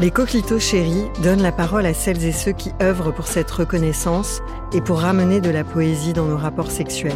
[0.00, 4.40] Les coquelitos chéris donnent la parole à celles et ceux qui œuvrent pour cette reconnaissance
[4.72, 7.12] et pour ramener de la poésie dans nos rapports sexuels.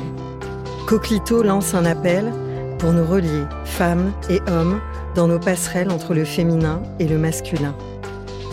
[0.86, 2.30] Coquelito lance un appel
[2.78, 4.82] pour nous relier, femmes et hommes,
[5.14, 7.74] dans nos passerelles entre le féminin et le masculin.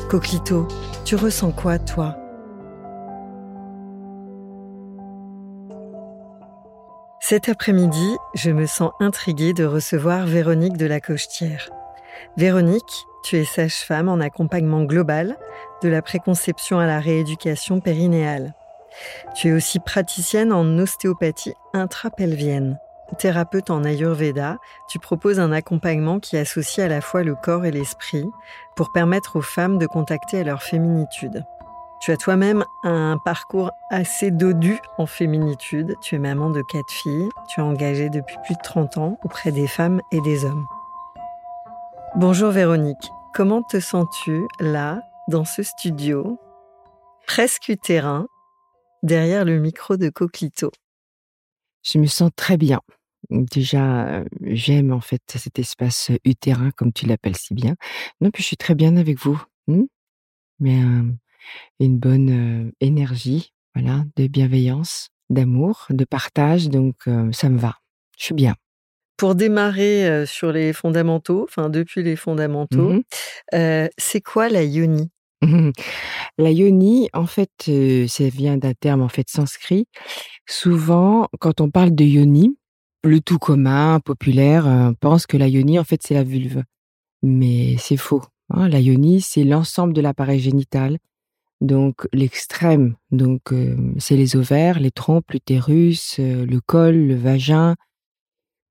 [0.09, 0.65] Coquelito,
[1.03, 2.15] tu ressens quoi, toi?
[7.19, 11.69] Cet après-midi, je me sens intriguée de recevoir Véronique de la Cochetière.
[12.37, 15.37] Véronique, tu es sage-femme en accompagnement global
[15.81, 18.53] de la préconception à la rééducation périnéale.
[19.35, 22.79] Tu es aussi praticienne en ostéopathie intrapelvienne.
[23.17, 24.57] Thérapeute en Ayurveda,
[24.87, 28.29] tu proposes un accompagnement qui associe à la fois le corps et l'esprit
[28.75, 31.45] pour permettre aux femmes de contacter leur féminitude.
[32.01, 35.95] Tu as toi-même un parcours assez dodu en féminitude.
[36.01, 37.29] Tu es maman de quatre filles.
[37.47, 40.65] Tu es engagée depuis plus de 30 ans auprès des femmes et des hommes.
[42.15, 43.11] Bonjour Véronique.
[43.33, 46.37] Comment te sens-tu là, dans ce studio,
[47.25, 48.27] presque terrain,
[49.03, 50.69] derrière le micro de Coquito
[51.81, 52.81] Je me sens très bien.
[53.29, 57.75] Déjà, j'aime en fait cet espace utérin, comme tu l'appelles si bien.
[58.19, 59.41] Non, puis je suis très bien avec vous.
[59.67, 59.85] Hmm?
[60.59, 60.81] Mais
[61.79, 66.67] une bonne énergie, voilà, de bienveillance, d'amour, de partage.
[66.67, 66.97] Donc,
[67.31, 67.77] ça me va.
[68.17, 68.55] Je suis bien.
[69.21, 73.01] Pour démarrer sur les fondamentaux, enfin depuis les fondamentaux, mmh
[73.99, 75.11] c'est quoi la yoni?
[76.39, 77.51] La yoni, en fait,
[78.07, 79.85] ça vient d'un terme en fait sanskrit.
[80.47, 82.57] Souvent, quand on parle de yoni,
[83.03, 86.63] le tout commun, populaire, pense que la yoni, en fait, c'est la vulve.
[87.21, 88.23] Mais c'est faux.
[88.49, 88.69] Hein.
[88.69, 90.97] La yoni, c'est l'ensemble de l'appareil génital
[91.61, 93.53] donc l'extrême, donc
[93.99, 97.75] c'est les ovaires, les trompes, l'utérus, le col, le vagin,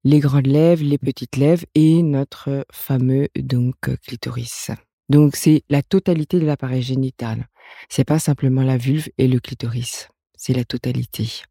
[0.04, 3.74] les grandes lèvres, les petites lèvres et notre fameux donc
[4.06, 4.70] clitoris.
[5.08, 7.48] Donc c'est la totalité de l'appareil génital.
[7.88, 11.42] C'est pas simplement la vulve et le clitoris, c'est la totalité.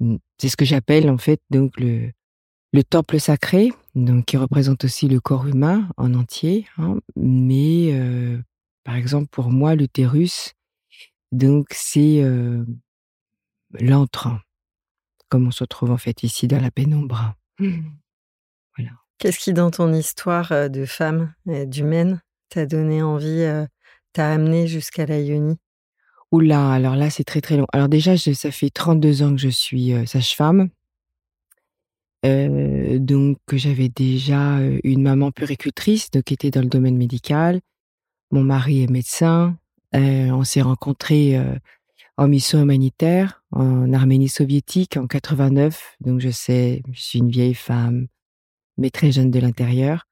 [0.00, 0.16] Mmh.
[0.38, 2.12] C'est ce que j'appelle en fait donc le
[2.72, 7.98] le temple sacré, donc qui représente aussi le corps humain en entier, hein, mais
[8.84, 10.52] par exemple, pour moi, l'utérus,
[11.32, 12.22] donc c'est
[13.80, 14.38] l'entrant,
[15.30, 17.34] comme on se trouve en fait ici dans la pénombre.
[17.58, 17.82] Mmh.
[18.76, 18.92] Voilà.
[19.18, 23.46] Qu'est-ce qui, dans ton histoire de femme, d'humaine, t'a donné envie,
[24.12, 25.56] t'a amené jusqu'à la yoni
[26.32, 27.66] Oula, alors là, c'est très très long.
[27.72, 30.68] Alors déjà, ça fait 32 ans que je suis sage-femme.
[32.22, 37.60] donc j'avais déjà une maman puricultrice, donc qui était dans le domaine médical.
[38.30, 39.56] Mon mari est médecin.
[39.94, 41.54] Euh, on s'est rencontrés euh,
[42.16, 45.96] en mission humanitaire en Arménie soviétique en 89.
[46.00, 48.06] Donc je sais, je suis une vieille femme,
[48.78, 50.06] mais très jeune de l'intérieur.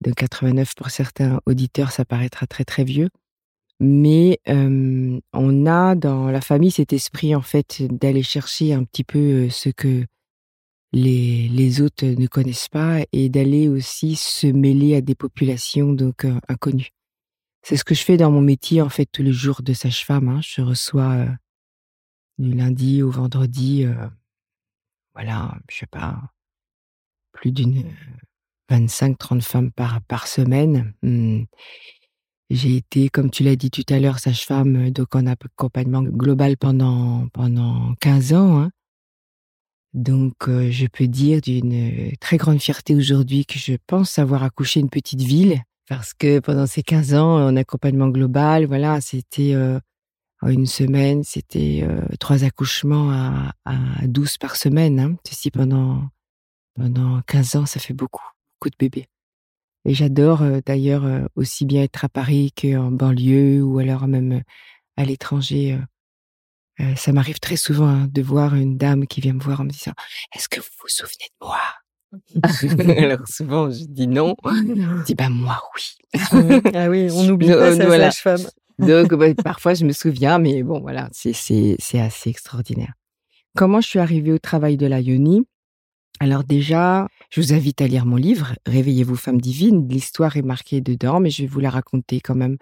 [0.00, 3.10] De 89 pour certains auditeurs, ça paraîtra très très vieux.
[3.80, 9.04] Mais euh, on a dans la famille cet esprit en fait d'aller chercher un petit
[9.04, 10.04] peu ce que
[10.92, 16.26] les, les autres ne connaissent pas et d'aller aussi se mêler à des populations donc
[16.48, 16.90] inconnues.
[17.68, 20.30] C'est ce que je fais dans mon métier, en fait, tous les jours de sage-femme.
[20.30, 20.40] Hein.
[20.40, 21.28] Je reçois euh,
[22.38, 24.08] du lundi au vendredi, euh,
[25.12, 26.18] voilà, je sais pas,
[27.32, 27.84] plus d'une
[28.70, 30.94] 25-30 femmes par, par semaine.
[31.02, 31.42] Mmh.
[32.48, 37.28] J'ai été, comme tu l'as dit tout à l'heure, sage-femme, donc en accompagnement global pendant,
[37.34, 38.62] pendant 15 ans.
[38.62, 38.70] Hein.
[39.92, 44.88] Donc, je peux dire d'une très grande fierté aujourd'hui que je pense avoir accouché une
[44.88, 49.54] petite ville parce que pendant ces 15 ans en accompagnement global, voilà, c'était
[50.42, 51.86] en une semaine, c'était
[52.20, 55.00] trois accouchements à, à 12 par semaine.
[55.00, 55.16] Hein.
[55.26, 56.02] Ceci pendant,
[56.74, 58.24] pendant 15 ans, ça fait beaucoup,
[58.54, 59.06] beaucoup de bébés.
[59.84, 64.42] Et j'adore d'ailleurs aussi bien être à Paris qu'en banlieue ou alors même
[64.96, 65.78] à l'étranger.
[66.96, 69.70] ça m'arrive très souvent hein, de voir une dame qui vient me voir en me
[69.70, 69.94] disant
[70.34, 71.60] Est-ce que vous vous souvenez de moi?
[72.98, 74.34] Alors souvent, je dis non.
[74.44, 76.62] Je dis bah moi oui.
[76.74, 78.10] ah oui, on oublie pas sa voilà.
[78.10, 78.46] femme
[78.78, 82.92] Donc bah, parfois je me souviens, mais bon voilà, c'est c'est assez extraordinaire.
[83.56, 85.46] Comment je suis arrivée au travail de la Yoni?
[86.20, 89.88] Alors déjà, je vous invite à lire mon livre Réveillez-vous femme divine.
[89.88, 92.56] L'histoire est marquée dedans, mais je vais vous la raconter quand même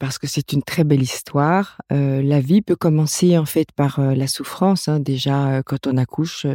[0.00, 1.80] parce que c'est une très belle histoire.
[1.92, 4.88] Euh, la vie peut commencer en fait par euh, la souffrance.
[4.88, 4.98] Hein.
[4.98, 6.46] Déjà, euh, quand on accouche,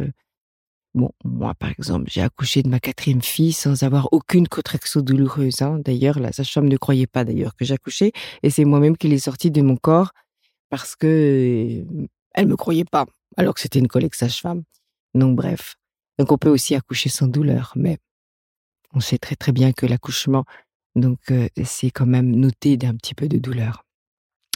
[0.96, 5.60] Bon, moi, par exemple, j'ai accouché de ma quatrième fille sans avoir aucune contraction douloureuse.
[5.60, 5.78] Hein.
[5.84, 8.12] D'ailleurs, la sage-femme ne croyait pas d'ailleurs que j'accouchais,
[8.42, 10.12] et c'est moi-même qui l'ai sortie de mon corps
[10.70, 13.04] parce que euh, elle me croyait pas,
[13.36, 14.62] alors que c'était une collègue sage-femme.
[15.12, 15.76] Donc bref,
[16.18, 17.98] donc on peut aussi accoucher sans douleur, mais
[18.94, 20.46] on sait très très bien que l'accouchement,
[20.94, 23.84] donc euh, c'est quand même noté d'un petit peu de douleur.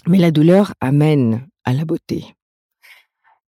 [0.07, 2.35] Mais la douleur amène à la beauté.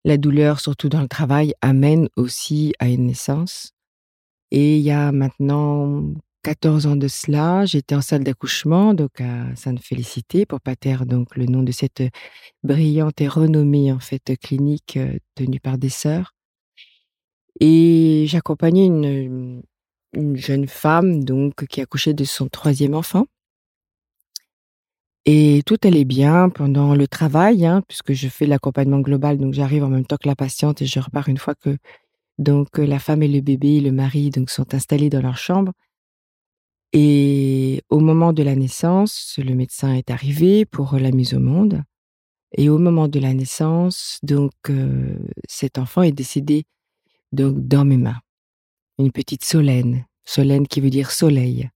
[0.05, 3.73] La douleur, surtout dans le travail, amène aussi à une naissance.
[4.51, 6.03] Et il y a maintenant
[6.43, 11.37] 14 ans de cela, j'étais en salle d'accouchement, donc à Sainte-Félicité, pour pas taire donc
[11.37, 12.03] le nom de cette
[12.65, 16.35] brillante et renommée en fait clinique euh, tenue par des sœurs.
[17.61, 19.63] Et j'accompagnais une,
[20.15, 23.27] une jeune femme donc qui accouchait de son troisième enfant.
[25.25, 29.85] Et tout allait bien pendant le travail, hein, puisque je fais l'accompagnement global, donc j'arrive
[29.85, 31.79] en même temps que la patiente et je repars une fois que
[32.39, 35.73] donc la femme et le bébé, le mari, donc sont installés dans leur chambre.
[36.93, 41.83] Et au moment de la naissance, le médecin est arrivé pour la mise au monde.
[42.55, 45.17] Et au moment de la naissance, donc euh,
[45.49, 46.65] cet enfant est décédé
[47.33, 48.21] donc dans mes mains.
[48.99, 51.71] Une petite Solène, Solène qui veut dire soleil.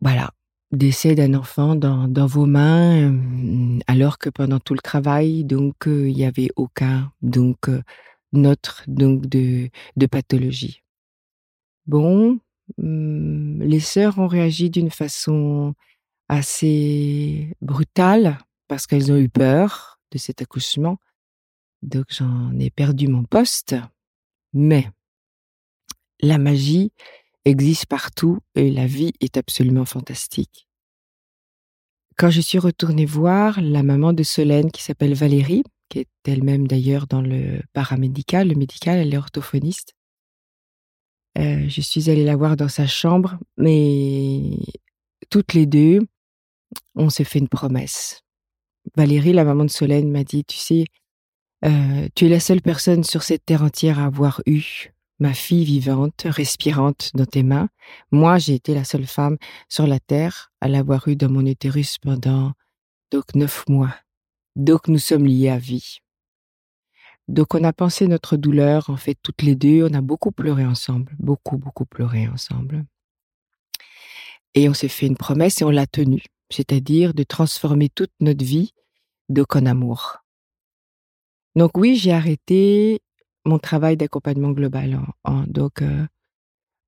[0.00, 0.30] Voilà,
[0.70, 6.08] décès d'un enfant dans, vos mains, euh, alors que pendant tout le travail, donc euh,
[6.08, 7.82] il n'y avait aucun donc euh,
[8.32, 10.82] donc de, de pathologie.
[11.86, 12.38] Bon,
[12.78, 15.74] hum, les sœurs ont réagi d'une façon
[16.28, 20.98] assez brutale parce qu'elles ont eu peur de cet accouchement.
[21.82, 23.76] Donc j'en ai perdu mon poste,
[24.52, 24.88] mais
[26.20, 26.92] la magie
[27.48, 30.68] existe partout et la vie est absolument fantastique.
[32.16, 36.66] Quand je suis retournée voir la maman de Solène qui s'appelle Valérie, qui est elle-même
[36.66, 39.94] d'ailleurs dans le paramédical, le médical, elle est orthophoniste,
[41.38, 44.58] euh, je suis allée la voir dans sa chambre, mais
[45.30, 46.00] toutes les deux,
[46.96, 48.22] on s'est fait une promesse.
[48.96, 50.84] Valérie, la maman de Solène, m'a dit, tu sais,
[51.64, 55.64] euh, tu es la seule personne sur cette terre entière à avoir eu ma fille
[55.64, 57.68] vivante, respirante dans tes mains.
[58.10, 59.36] Moi, j'ai été la seule femme
[59.68, 62.52] sur la terre à l'avoir eue dans mon utérus pendant
[63.10, 63.94] donc neuf mois.
[64.56, 65.98] Donc nous sommes liés à vie.
[67.28, 70.64] Donc on a pensé notre douleur, en fait, toutes les deux, on a beaucoup pleuré
[70.64, 72.86] ensemble, beaucoup, beaucoup pleuré ensemble.
[74.54, 78.44] Et on s'est fait une promesse et on l'a tenue, c'est-à-dire de transformer toute notre
[78.44, 78.72] vie
[79.28, 80.18] donc en amour.
[81.54, 83.02] Donc oui, j'ai arrêté
[83.48, 86.06] mon travail d'accompagnement global en, donc euh,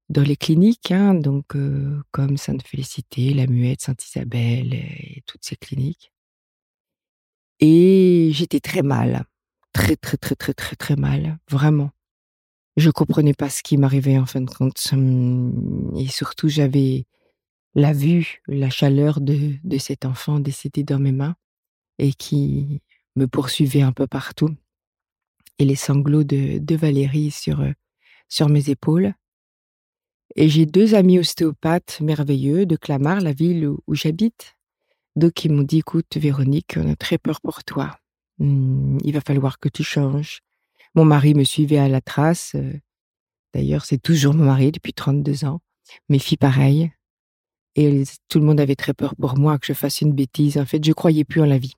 [0.08, 6.12] dans les cliniques, hein, donc euh, comme Sainte-Félicité, La Muette, Sainte-Isabelle et toutes ces cliniques.
[7.60, 9.24] Et j'étais très mal,
[9.72, 11.90] très très très très très très mal, vraiment.
[12.76, 17.06] Je comprenais pas ce qui m'arrivait en fin de compte, hum, et surtout j'avais
[17.74, 21.36] la vue, la chaleur de, de cet enfant décédé dans mes mains
[21.98, 22.82] et qui
[23.16, 24.50] me poursuivait un peu partout
[25.58, 27.72] et les sanglots de, de Valérie sur, euh,
[28.28, 29.14] sur mes épaules.
[30.36, 34.56] Et j'ai deux amis ostéopathes merveilleux de Clamart, la ville où, j'habite.
[35.16, 37.98] Donc qui m'ont dit, écoute Véronique, on a très peur pour toi.
[38.38, 40.40] Hmm, il va falloir que tu changes.
[40.94, 42.52] Mon mari me suivait à la trace.
[42.54, 42.72] Euh,
[43.52, 45.60] d'ailleurs, c'est toujours mon mari depuis 32 ans.
[46.08, 46.92] Mes filles, pareil.
[47.74, 50.58] Et tout le monde avait très peur pour moi que je fasse une bêtise.
[50.58, 51.74] En fait, je croyais plus en la vie.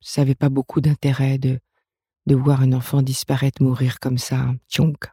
[0.00, 1.58] Je n'avais pas beaucoup d'intérêt de,
[2.26, 5.06] de voir un enfant disparaître, mourir comme ça, tchonk.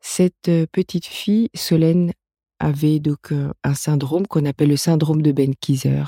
[0.00, 2.12] Cette euh, petite fille, Solène,
[2.58, 6.04] avait donc euh, un syndrome qu'on appelle le syndrome de Ben-Kaiser.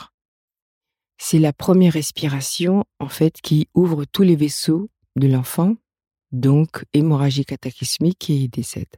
[1.18, 5.76] C'est la première respiration, en fait, qui ouvre tous les vaisseaux de l'enfant,
[6.32, 8.96] donc hémorragie cataclysmique et décède.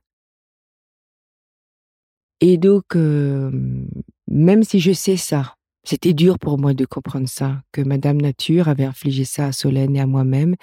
[2.41, 3.51] Et donc, euh,
[4.29, 8.69] même si je sais ça, c'était dur pour moi de comprendre ça, que Madame Nature
[8.69, 10.57] avait infligé ça à Solène et à moi-même,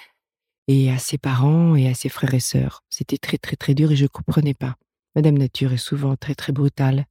[0.68, 2.82] et à ses parents et à ses frères et sœurs.
[2.90, 4.76] C'était très très très dur et je comprenais pas.
[5.14, 7.06] Madame Nature est souvent très très brutale.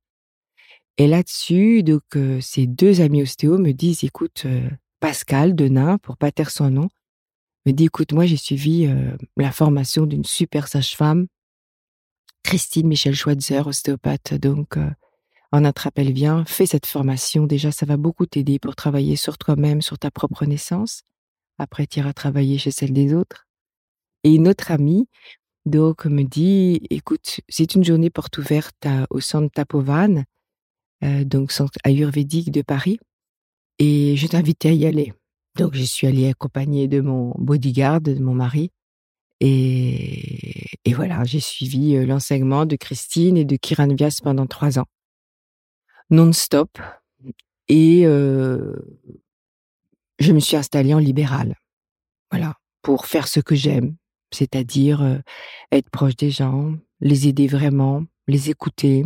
[0.97, 4.69] Et là-dessus, donc euh, ces deux amis ostéos me disent, écoute, euh,
[4.99, 6.89] Pascal Denain, pour pas taire son nom,
[7.65, 8.89] me dit, écoute, moi j'ai suivi
[9.37, 11.27] la formation d'une super sage-femme
[12.43, 14.89] Christine Michel Schweitzer, ostéopathe, donc euh,
[15.51, 17.47] en attrape-elle-vient, fais cette formation.
[17.47, 21.03] Déjà, ça va beaucoup t'aider pour travailler sur toi-même, sur ta propre naissance.
[21.57, 23.47] Après, tu travailler chez celle des autres.
[24.23, 25.07] Et une autre amie,
[25.65, 30.23] donc, me dit, écoute, c'est une journée porte ouverte au centre Tapovan,
[31.03, 32.99] euh, donc centre ayurvédique de Paris,
[33.79, 35.13] et je t'invitais à y aller.
[35.57, 38.71] Donc, je suis allée accompagnée de mon bodyguard, de mon mari,
[39.39, 44.79] et, et voilà, j'ai suivi euh, l'enseignement de Christine et de Kiran Vyas pendant trois
[44.79, 44.85] ans,
[46.09, 46.77] non-stop.
[47.69, 48.75] Et euh,
[50.19, 51.55] je me suis installée en libéral,
[52.31, 53.95] voilà, pour faire ce que j'aime,
[54.31, 55.17] c'est-à-dire euh,
[55.71, 59.05] être proche des gens, les aider vraiment, les écouter,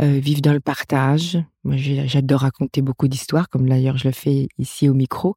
[0.00, 1.38] euh, vivre dans le partage.
[1.64, 5.36] Moi, j'adore raconter beaucoup d'histoires, comme d'ailleurs je le fais ici au micro,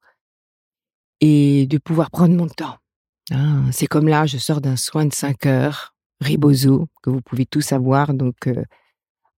[1.21, 2.77] et de pouvoir prendre mon temps
[3.31, 7.45] ah, c'est comme là, je sors d'un soin de 5 heures, Ribozo, que vous pouvez
[7.45, 8.63] tous savoir, donc euh,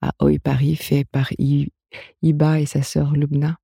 [0.01, 1.29] à Oi Paris, fait par
[2.21, 3.57] Iba et sa sœur Lubna.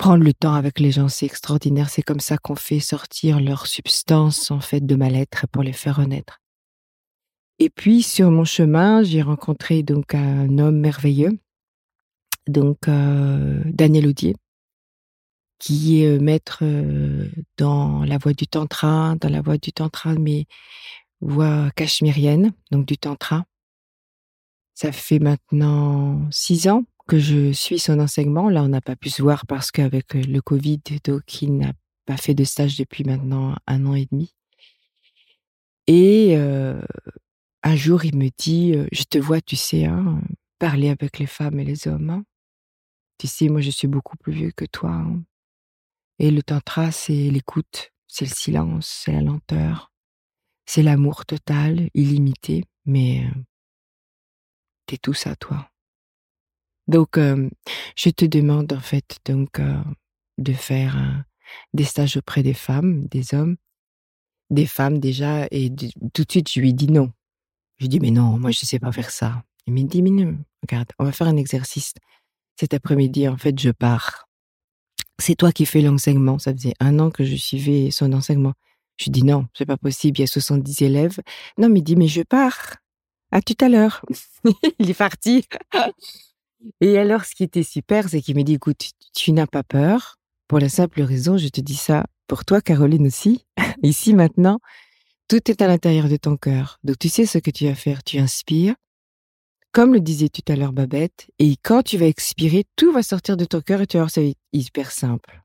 [0.00, 1.90] Prendre le temps avec les gens, c'est extraordinaire.
[1.90, 5.96] C'est comme ça qu'on fait sortir leur substance, en fait, de mal-être pour les faire
[5.96, 6.40] renaître.
[7.58, 11.38] Et puis, sur mon chemin, j'ai rencontré donc un homme merveilleux,
[12.48, 14.36] donc euh, Daniel Audier,
[15.58, 16.64] qui est maître
[17.58, 20.46] dans la voie du tantra, dans la voie du tantra, mais
[21.20, 23.44] voie cachemirienne, donc du tantra.
[24.72, 28.48] Ça fait maintenant six ans que je suis son enseignement.
[28.48, 31.72] Là, on n'a pas pu se voir parce qu'avec le Covid, donc il n'a
[32.06, 34.32] pas fait de stage depuis maintenant un an et demi.
[35.88, 40.20] Et un jour, il me dit, je te vois, tu sais, hein,
[40.60, 42.10] parler avec les femmes et les hommes.
[42.10, 42.24] Hein.
[43.18, 44.92] Tu sais, moi, je suis beaucoup plus vieux que toi.
[44.92, 45.24] Hein.
[46.20, 49.90] Et le tantra, c'est l'écoute, c'est le silence, c'est la lenteur,
[50.64, 53.40] c'est l'amour total, illimité, mais euh,
[54.86, 55.69] t'es tout ça, toi.
[56.90, 57.48] Donc, euh,
[57.96, 59.82] je te demande en fait donc euh,
[60.38, 61.24] de faire
[61.72, 63.56] des stages auprès des femmes, des hommes,
[64.50, 65.70] des femmes déjà, et
[66.12, 67.12] tout de suite je lui dis non.
[67.78, 69.42] Je dis mais non, moi je sais pas faire ça.
[69.66, 71.94] Il me dit mais non, regarde, on va faire un exercice.
[72.58, 74.26] Cet après-midi, en fait, je pars
[75.20, 76.38] c'est toi qui fais l'enseignement.
[76.38, 78.54] Ça faisait un an que je suivais son enseignement.
[78.96, 81.20] Je dis non, c'est pas possible, il y a 70 élèves.
[81.58, 82.76] Non, mais il dit, mais je pars.
[83.30, 84.04] À tout à l'heure.
[84.78, 85.44] il est parti.
[86.80, 90.16] Et alors, ce qui était super, c'est qu'il me dit, écoute, tu n'as pas peur.
[90.48, 93.46] Pour la simple raison, je te dis ça pour toi, Caroline aussi.
[93.82, 94.60] Ici, maintenant,
[95.28, 96.78] tout est à l'intérieur de ton cœur.
[96.84, 98.02] Donc, tu sais ce que tu vas faire.
[98.02, 98.74] Tu inspires,
[99.72, 103.36] comme le disait tout à l'heure Babette, et quand tu vas expirer, tout va sortir
[103.36, 105.42] de ton cœur et tu vas voir, c'est hyper simple.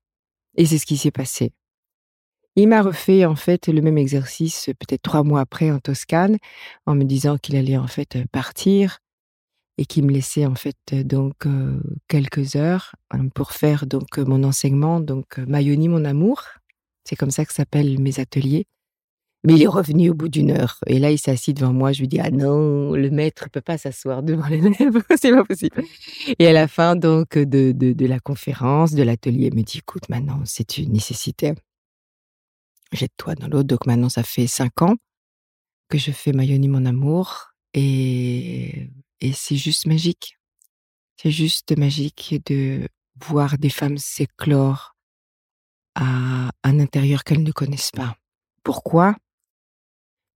[0.57, 1.53] Et c'est ce qui s'est passé.
[2.55, 6.37] Il m'a refait en fait le même exercice peut-être trois mois après en Toscane,
[6.85, 8.99] en me disant qu'il allait en fait partir
[9.77, 14.43] et qu'il me laissait en fait donc euh, quelques heures hein, pour faire donc mon
[14.43, 16.43] enseignement, donc Mayoni mon amour.
[17.03, 18.65] C'est comme ça que s'appellent mes ateliers.
[19.45, 20.79] Mais il est revenu au bout d'une heure.
[20.87, 21.91] Et là, il s'est assis devant moi.
[21.91, 25.03] Je lui dis, ah non, le maître peut pas s'asseoir devant l'élève.
[25.21, 25.83] c'est pas possible.
[26.39, 29.77] Et à la fin, donc, de, de, de la conférence, de l'atelier, il me dit,
[29.77, 31.53] écoute, maintenant, c'est une nécessité.
[32.91, 33.61] Jette-toi dans l'eau.
[33.61, 34.95] Donc maintenant, ça fait cinq ans
[35.89, 37.51] que je fais Mayoni mon amour.
[37.75, 38.89] Et,
[39.21, 40.37] et c'est juste magique.
[41.17, 42.87] C'est juste magique de
[43.23, 44.95] voir des femmes s'éclore
[45.95, 48.17] à un intérieur qu'elles ne connaissent pas.
[48.63, 49.15] Pourquoi?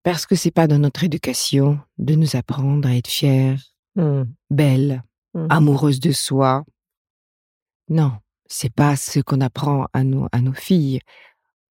[0.03, 3.59] Parce que c'est pas dans notre éducation de nous apprendre à être fière,
[3.95, 4.23] mmh.
[4.49, 5.47] belle, mmh.
[5.49, 6.63] amoureuse de soi.
[7.89, 8.13] Non,
[8.45, 11.01] c'est pas ce qu'on apprend à nos, à nos filles.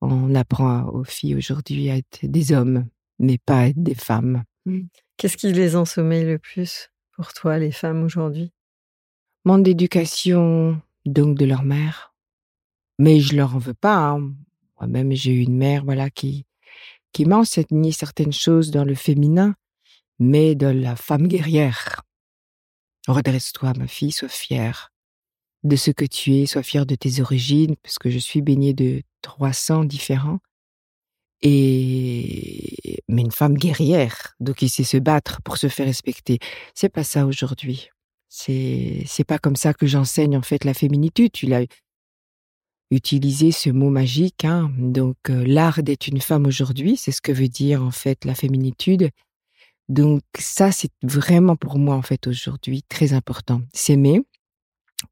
[0.03, 2.87] On apprend aux filles aujourd'hui à être des hommes,
[3.19, 4.45] mais pas à être des femmes.
[4.67, 4.83] Mmh.
[5.17, 6.91] Qu'est-ce qui les ensommeille le plus?
[7.19, 8.53] Pour toi, les femmes aujourd'hui?
[9.45, 12.15] Manque d'éducation, donc de leur mère.
[13.01, 14.11] Mais je leur en veux pas.
[14.11, 14.35] Hein.
[14.79, 16.47] Moi-même, j'ai eu une mère, voilà, qui
[17.13, 19.57] qui m'a enseigné certaines choses dans le féminin,
[20.21, 22.03] mais de la femme guerrière.
[23.09, 24.93] Redresse-toi, ma fille, sois fière
[25.65, 28.75] de ce que tu es, sois fière de tes origines, parce que je suis baignée
[28.75, 30.39] de 300 différents.
[31.43, 36.39] Et mais une femme guerrière, donc qui sait se battre pour se faire respecter.
[36.75, 37.91] C'est pas ça aujourd'hui.
[38.29, 41.33] C'est c'est pas comme ça que j'enseigne en fait la féminitude.
[41.33, 41.65] Tu l'as
[42.91, 44.45] utilisé ce mot magique.
[44.45, 44.71] Hein.
[44.79, 48.35] Donc euh, l'art d'être une femme aujourd'hui, c'est ce que veut dire en fait la
[48.35, 49.11] féminitude.
[49.89, 53.63] Donc ça, c'est vraiment pour moi en fait aujourd'hui très important.
[53.73, 54.21] S'aimer,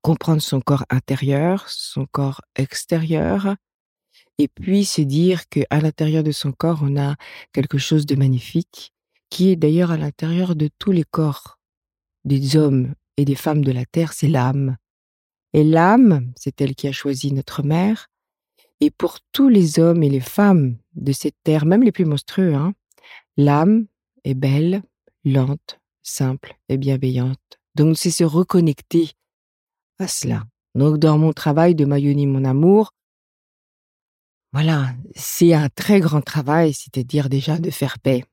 [0.03, 3.57] comprendre son corps intérieur, son corps extérieur,
[4.39, 7.17] et puis se dire que à l'intérieur de son corps, on a
[7.53, 8.93] quelque chose de magnifique,
[9.31, 11.59] qui est d'ailleurs à l'intérieur de tous les corps
[12.25, 14.77] des hommes et des femmes de la terre, c'est l'âme.
[15.53, 18.09] Et l'âme, c'est elle qui a choisi notre mère.
[18.81, 22.55] Et pour tous les hommes et les femmes de cette terre, même les plus monstrueux,
[22.55, 22.75] hein,
[23.37, 23.87] l'âme
[24.25, 24.83] est belle,
[25.25, 27.59] lente, simple et bienveillante.
[27.75, 29.13] Donc c'est se reconnecter
[29.99, 30.45] à cela.
[30.75, 32.93] Donc dans mon travail de Mayoni mon amour,
[34.53, 38.25] voilà, c'est un très grand travail, c'est-à-dire déjà de faire paix.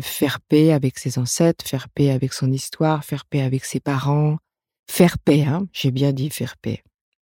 [0.00, 4.38] Faire paix avec ses ancêtres, faire paix avec son histoire, faire paix avec ses parents.
[4.88, 6.82] Faire paix, hein, j'ai bien dit faire paix.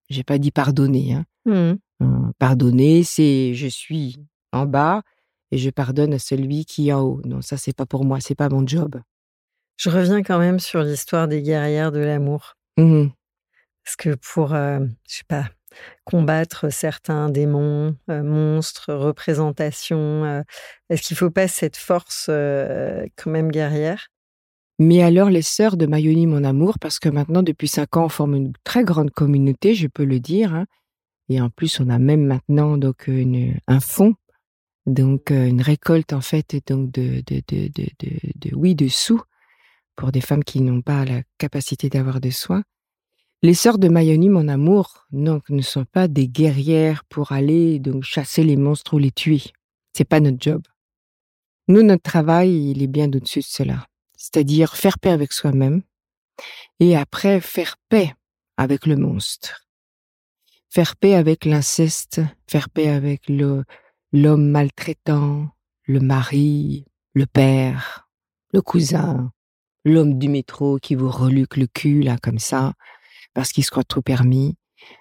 [0.08, 1.12] J'ai pas dit pardonner.
[1.12, 1.24] Hein.
[1.44, 1.78] Mmh.
[2.02, 4.16] Euh, pardonner, c'est je suis
[4.52, 5.02] en bas
[5.50, 7.20] et je pardonne à celui qui est en haut.
[7.24, 9.00] Non, ça c'est pas pour moi, c'est pas mon job.
[9.76, 12.54] Je reviens quand même sur l'histoire des guerrières de l'amour.
[12.76, 13.08] Mmh.
[13.84, 15.48] Parce que pour, euh, je sais pas,
[16.04, 20.42] combattre certains démons, euh, monstres, représentations, euh,
[20.88, 24.08] est-ce qu'il ne faut pas cette force quand même guerrière?
[24.78, 28.08] Mais alors les sœurs de Mayoni Mon Amour, parce que maintenant depuis cinq ans on
[28.08, 30.66] forme une très grande communauté, je peux le dire, hein,
[31.28, 33.10] et en plus on a même maintenant donc
[33.66, 34.14] un fonds,
[34.86, 37.86] donc une récolte en fait donc de, de, de, de,
[38.36, 39.20] de oui de sous
[39.96, 42.62] pour des femmes qui n'ont pas la capacité d'avoir des soins.
[43.40, 48.02] Les sœurs de Mayoni, mon amour, donc, ne sont pas des guerrières pour aller donc
[48.02, 49.42] chasser les monstres ou les tuer.
[49.92, 50.62] C'est pas notre job.
[51.68, 53.86] Nous, notre travail, il est bien au-dessus de cela.
[54.16, 55.82] C'est-à-dire faire paix avec soi-même
[56.80, 58.12] et après faire paix
[58.56, 59.68] avec le monstre.
[60.68, 63.62] Faire paix avec l'inceste, faire paix avec le,
[64.12, 65.48] l'homme maltraitant,
[65.84, 68.08] le mari, le père,
[68.52, 69.30] le cousin,
[69.84, 72.74] l'homme du métro qui vous reluque le cul, là, comme ça,
[73.34, 74.56] parce qu'il se croit trop permis.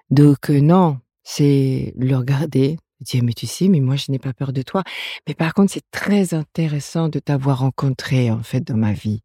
[0.09, 4.33] Donc euh, non, c'est le regarder, dire mais tu sais, mais moi je n'ai pas
[4.33, 4.83] peur de toi.
[5.27, 9.21] Mais par contre, c'est très intéressant de t'avoir rencontré en fait dans ma vie,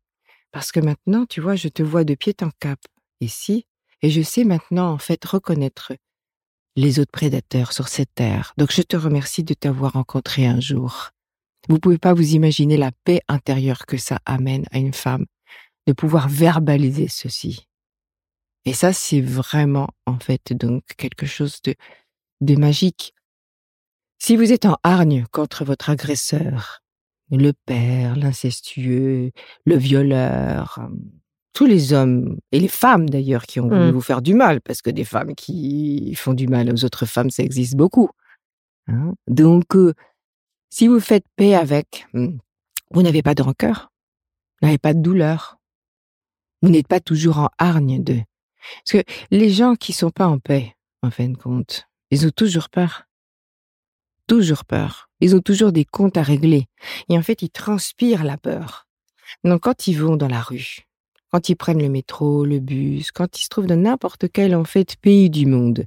[0.51, 2.79] parce que maintenant, tu vois, je te vois de pied en cap
[3.21, 3.67] ici,
[4.03, 5.93] et je sais maintenant en fait reconnaître
[6.77, 8.55] les autres prédateurs sur cette terre.
[8.57, 11.11] Donc je te remercie de t'avoir rencontré un jour.
[11.69, 15.27] Vous pouvez pas vous imaginer la paix intérieure que ça amène à une femme
[15.87, 17.67] de pouvoir verbaliser ceci.
[18.65, 21.75] Et ça, c'est vraiment, en fait, donc quelque chose de,
[22.41, 23.15] de magique.
[24.21, 26.81] Si vous êtes en hargne contre votre agresseur,
[27.31, 29.33] le père, l'incestueux,
[29.65, 30.79] le violeur,
[31.55, 33.95] tous les hommes et les femmes d'ailleurs qui ont voulu Mmh.
[33.95, 37.31] vous faire du mal, parce que des femmes qui font du mal aux autres femmes,
[37.31, 38.11] ça existe beaucoup.
[38.87, 39.15] hein.
[39.27, 39.93] Donc, euh,
[40.71, 42.37] si vous faites paix avec, hmm,
[42.93, 43.91] vous n'avez pas de rancœur,
[44.61, 45.59] vous n'avez pas de douleur,
[46.63, 48.21] vous n'êtes pas toujours en hargne de.
[48.85, 52.31] Parce que les gens qui sont pas en paix, en fin de compte, ils ont
[52.31, 53.05] toujours peur.
[54.27, 55.09] Toujours peur.
[55.21, 56.67] Ils ont toujours des comptes à régler.
[57.09, 58.87] Et en fait, ils transpirent la peur.
[59.45, 60.81] Donc, quand ils vont dans la rue,
[61.31, 64.65] quand ils prennent le métro, le bus, quand ils se trouvent dans n'importe quel, en
[64.65, 65.87] fait, pays du monde,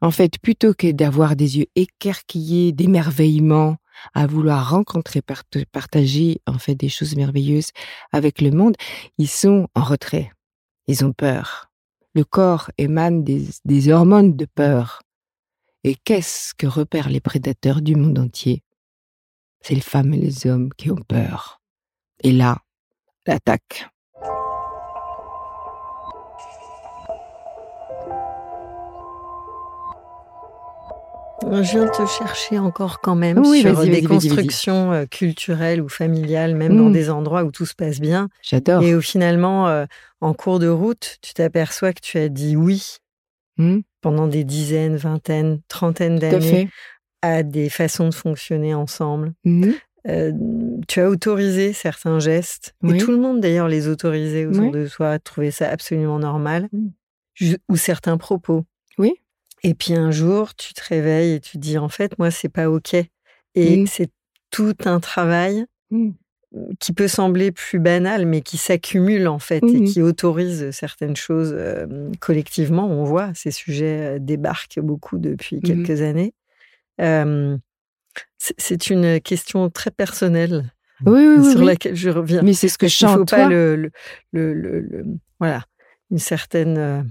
[0.00, 3.76] en fait, plutôt que d'avoir des yeux écarquillés d'émerveillement,
[4.14, 7.70] à vouloir rencontrer, part- partager, en fait, des choses merveilleuses
[8.10, 8.76] avec le monde,
[9.18, 10.32] ils sont en retrait.
[10.86, 11.71] Ils ont peur.
[12.14, 15.02] Le corps émane des, hormones de peur.
[15.84, 18.62] Et qu'est-ce que repèrent les prédateurs du monde entier?
[19.62, 21.62] C'est les femmes et les hommes qui ont peur.
[22.22, 22.58] Et là,
[23.26, 23.91] l'attaque.
[31.50, 36.54] Je viens te chercher encore quand même Oui, sur des constructions euh, culturelles ou familiales,
[36.54, 36.92] même dans Mm.
[36.92, 38.28] des endroits où tout se passe bien.
[38.42, 38.82] J'adore.
[38.82, 39.86] Et où finalement, euh,
[40.20, 42.96] en cours de route, tu t'aperçois que tu as dit oui
[43.58, 46.70] Hmm, pendant des dizaines, vingtaines, trentaines d'années
[47.20, 49.34] à des façons de fonctionner ensemble.
[50.08, 50.32] Euh,
[50.88, 52.98] tu as autorisé certains gestes, et Oui.
[52.98, 54.70] tout le monde d'ailleurs les autorisait autour Oui.
[54.72, 56.88] de toi, trouvait ça absolument normal, Mm.
[57.34, 58.64] Ju- ou certains propos.
[59.64, 62.48] Et puis un jour, tu te réveilles et tu te dis en fait, moi, c'est
[62.48, 62.94] pas OK.
[63.54, 64.10] Et c'est
[64.50, 66.10] tout un travail Mm.
[66.80, 69.84] qui peut sembler plus banal, mais qui s'accumule en fait et Mhm.
[69.86, 72.86] qui autorise certaines choses euh, collectivement.
[72.90, 75.62] On voit ces sujets débarquent beaucoup depuis Mhm.
[75.62, 76.34] quelques années.
[77.00, 77.56] Euh,
[78.58, 80.72] c'est- une question très personnelle
[81.06, 81.66] Oui, oui, sur oui.
[81.66, 82.42] laquelle je reviens.
[82.42, 83.90] Mais c'est ce que je Il sens faut pas le, le,
[84.32, 85.04] le, le- le-
[85.40, 85.64] voilà
[86.10, 87.02] une certaine euh,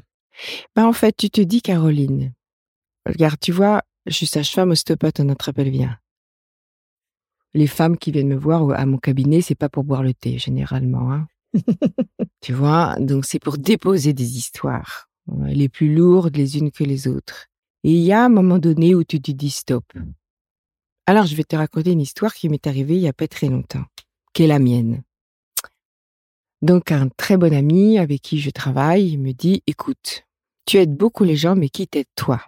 [0.76, 2.32] Ben, en fait, tu te dis, Caroline,
[3.06, 5.98] regarde, tu vois, je suis sage-femme ostéopathe, on rappelle bien.
[7.54, 10.14] Les femmes qui viennent me voir au- à mon cabinet, c'est pas pour boire le
[10.14, 11.12] thé, généralement.
[11.12, 11.28] Hein.
[12.42, 16.84] tu vois, donc c'est pour déposer des histoires, ouais, les plus lourdes les unes que
[16.84, 17.48] les autres.
[17.84, 19.86] Et il y a un moment donné où tu te dis stop.
[21.08, 23.48] Alors, je vais te raconter une histoire qui m'est arrivée il y a pas très
[23.48, 23.84] longtemps,
[24.34, 25.04] qui est la mienne.
[26.62, 30.24] Donc, un très bon ami avec qui je travaille me dit, écoute,
[30.68, 32.46] tu aides beaucoup les gens, mais qui t'aide toi?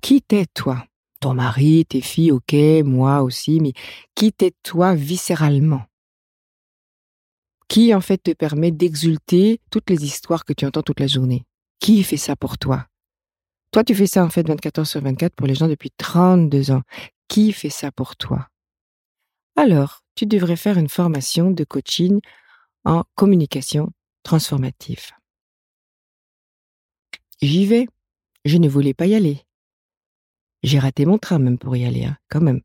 [0.00, 0.84] Qui t'aide toi?
[1.20, 3.72] Ton mari, tes filles, ok, moi aussi, mais
[4.14, 5.82] qui t'aide toi viscéralement?
[7.68, 11.44] Qui en fait te permet d'exulter toutes les histoires que tu entends toute la journée?
[11.78, 12.86] Qui fait ça pour toi?
[13.72, 16.72] Toi, tu fais ça en fait 24 heures sur 24 pour les gens depuis 32
[16.72, 16.82] ans.
[17.28, 18.48] Qui fait ça pour toi?
[19.54, 22.20] Alors, tu devrais faire une formation de coaching
[22.84, 25.10] en communication transformative.
[27.40, 27.86] J'y vais.
[28.44, 29.44] Je ne voulais pas y aller.
[30.62, 32.60] J'ai raté mon train même pour y aller, hein, quand même.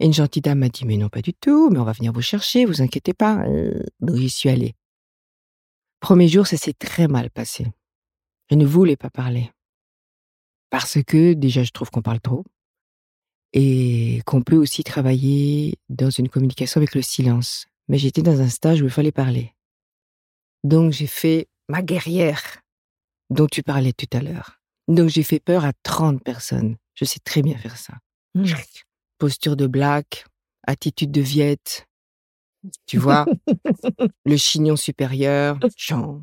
[0.00, 2.12] Et une gentille dame m'a dit, mais non, pas du tout, mais on va venir
[2.12, 3.44] vous chercher, vous inquiétez pas.
[3.46, 4.74] Euh, Donc j'y suis allée.
[6.00, 7.66] Premier jour, ça s'est très mal passé.
[8.50, 9.50] Je ne voulais pas parler.
[10.70, 12.44] Parce que déjà, je trouve qu'on parle trop.
[13.52, 17.66] Et qu'on peut aussi travailler dans une communication avec le silence.
[17.88, 19.54] Mais j'étais dans un stage où il fallait parler.
[20.64, 22.42] Donc j'ai fait ma guerrière
[23.30, 24.60] dont tu parlais tout à l'heure.
[24.88, 26.76] Donc j'ai fait peur à 30 personnes.
[26.98, 27.94] Je sais très bien faire ça.
[29.18, 30.26] Posture de black,
[30.66, 31.86] attitude de viette,
[32.86, 33.24] tu vois,
[34.24, 36.22] le chignon supérieur, chant.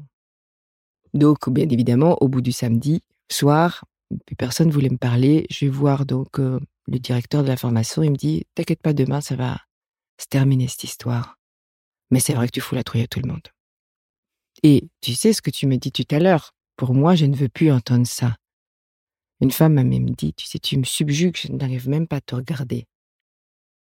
[1.14, 3.86] Donc, bien évidemment, au bout du samedi soir,
[4.26, 5.48] plus personne voulait me parler.
[5.50, 8.04] Je vais voir donc euh, le directeur de la formation.
[8.04, 9.62] Il me dit T'inquiète pas, demain, ça va
[10.20, 11.38] se terminer cette histoire.
[12.12, 13.48] Mais c'est vrai que tu fous la trouille à tout le monde.
[14.62, 16.54] Et tu sais ce que tu me dis tout à l'heure?
[16.76, 18.36] Pour moi, je ne veux plus entendre ça.
[19.42, 22.22] Une femme m'a même dit Tu sais, tu me subjugues, je n'arrive même pas à
[22.22, 22.88] te regarder.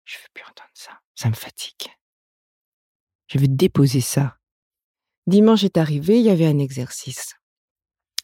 [0.05, 0.99] Je veux plus entendre ça.
[1.15, 1.91] Ça me fatigue.
[3.27, 4.37] Je veux déposer ça.
[5.25, 7.35] Dimanche est arrivé, il y avait un exercice.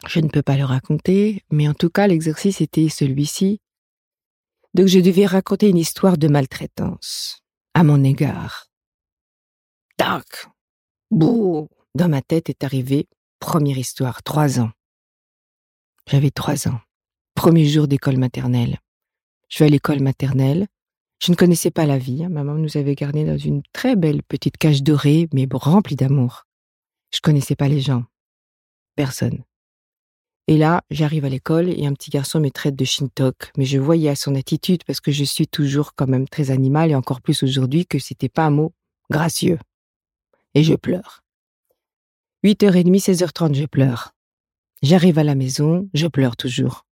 [0.06, 3.60] Je ne peux pas le raconter, mais en tout cas, l'exercice était celui-ci.
[4.74, 7.42] Donc, je devais raconter une histoire de maltraitance
[7.74, 8.66] à mon égard.
[9.96, 10.46] Tac!
[11.10, 11.68] Bouh!
[11.94, 13.06] Dans ma tête est arrivée
[13.44, 14.70] première histoire, trois ans.
[16.06, 16.80] J'avais trois ans.
[17.34, 18.78] Premier jour d'école maternelle.
[19.48, 20.68] Je vais à l'école maternelle.
[21.20, 22.26] Je ne connaissais pas la vie.
[22.28, 26.44] Maman nous avait gardés dans une très belle petite cage dorée, mais remplie d'amour.
[27.12, 28.04] Je connaissais pas les gens.
[28.94, 29.42] Personne.
[30.46, 33.78] Et là, j'arrive à l'école et un petit garçon me traite de shintok, mais je
[33.78, 37.20] voyais à son attitude, parce que je suis toujours quand même très animale et encore
[37.20, 38.72] plus aujourd'hui, que c'était pas un mot
[39.10, 39.58] gracieux.
[40.54, 41.24] Et je pleure.
[42.44, 44.14] 8h30, 16h30, je pleure.
[44.82, 46.84] J'arrive à la maison, je pleure toujours.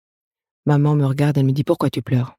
[0.66, 2.38] Maman me regarde, elle me dit pourquoi tu pleures?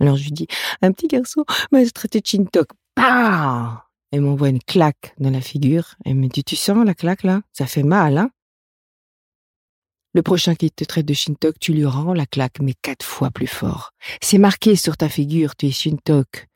[0.00, 0.46] Alors je lui dis
[0.82, 2.68] un petit garçon m'a traité de shintok.
[2.96, 5.94] Bah Elle m'envoie une claque dans la figure.
[6.04, 7.42] Elle me dit tu sens la claque là?
[7.52, 8.30] Ça fait mal, hein?
[10.12, 13.30] Le prochain qui te traite de shintok, tu lui rends la claque, mais quatre fois
[13.30, 13.92] plus fort.
[14.22, 16.48] C'est marqué sur ta figure, tu es shintok.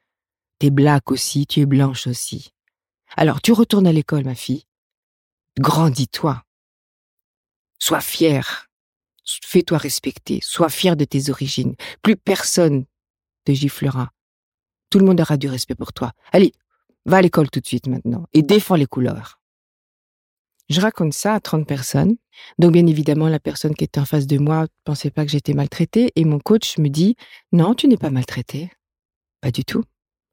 [0.58, 2.52] T'es black aussi, tu es blanche aussi.
[3.16, 4.64] Alors tu retournes à l'école, ma fille.
[5.58, 6.42] Grandis-toi.
[7.78, 8.69] Sois fière.
[9.42, 10.40] Fais-toi respecter.
[10.42, 11.74] Sois fière de tes origines.
[12.02, 12.84] Plus personne
[13.44, 14.10] te giflera.
[14.90, 16.12] Tout le monde aura du respect pour toi.
[16.32, 16.52] Allez,
[17.06, 19.40] va à l'école tout de suite maintenant et défends les couleurs.
[20.68, 22.16] Je raconte ça à 30 personnes.
[22.58, 25.52] Donc, bien évidemment, la personne qui était en face de moi pensait pas que j'étais
[25.52, 27.16] maltraitée et mon coach me dit
[27.50, 28.70] Non, tu n'es pas maltraitée.
[29.40, 29.82] Pas du tout.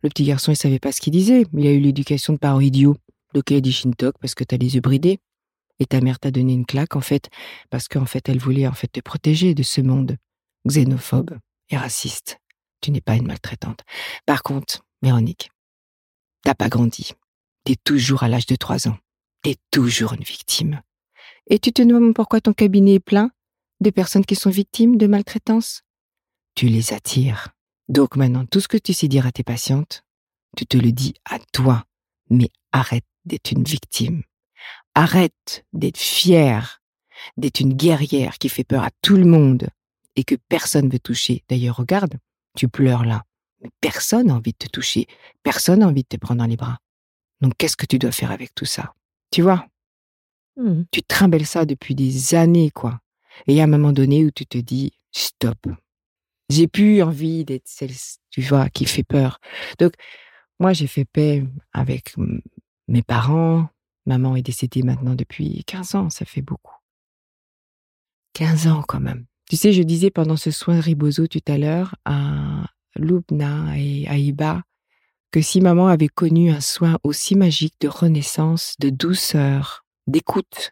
[0.03, 1.45] Le petit garçon, il savait pas ce qu'il disait.
[1.53, 2.97] Il a eu l'éducation de parents idiots.
[3.33, 5.19] Donc, il a dit Shintok parce que t'as les yeux bridés.
[5.79, 7.29] Et ta mère t'a donné une claque, en fait,
[7.69, 10.17] parce qu'en fait, elle voulait, en fait, te protéger de ce monde
[10.67, 11.37] xénophobe
[11.69, 12.39] et raciste.
[12.81, 13.81] Tu n'es pas une maltraitante.
[14.25, 15.51] Par contre, Véronique,
[16.43, 17.13] t'as pas grandi.
[17.63, 18.97] T'es toujours à l'âge de trois ans.
[19.43, 20.81] T'es toujours une victime.
[21.47, 23.31] Et tu te demandes pourquoi ton cabinet est plein
[23.79, 25.83] de personnes qui sont victimes de maltraitance?
[26.55, 27.49] Tu les attires.
[27.89, 30.03] Donc maintenant, tout ce que tu sais dire à tes patientes,
[30.55, 31.85] tu te le dis à toi.
[32.29, 34.23] Mais arrête d'être une victime.
[34.99, 36.81] Arrête d'être fière,
[37.37, 39.67] d'être une guerrière qui fait peur à tout le monde
[40.15, 41.43] et que personne veut toucher.
[41.49, 42.17] D'ailleurs, regarde,
[42.55, 43.23] tu pleures là.
[43.61, 45.05] Mais personne n'a envie de te toucher.
[45.43, 46.79] Personne n'a envie de te prendre dans les bras.
[47.41, 48.95] Donc, qu'est-ce que tu dois faire avec tout ça?
[49.29, 49.67] Tu vois?
[50.55, 50.85] Mmh.
[50.89, 52.99] Tu trimbelles ça depuis des années, quoi.
[53.45, 55.59] Et il y a un moment donné où tu te dis, stop.
[56.49, 57.93] J'ai plus envie d'être celle,
[58.31, 59.39] tu vois, qui fait peur.
[59.77, 59.93] Donc,
[60.59, 62.15] moi, j'ai fait paix avec
[62.87, 63.69] mes parents.
[64.07, 66.73] Maman est décédée maintenant depuis 15 ans, ça fait beaucoup.
[68.33, 69.25] 15 ans quand même.
[69.49, 72.65] Tu sais, je disais pendant ce soin ribozo tout à l'heure à
[72.95, 74.63] Loubna et à Iba
[75.31, 80.71] que si maman avait connu un soin aussi magique de renaissance, de douceur, d'écoute,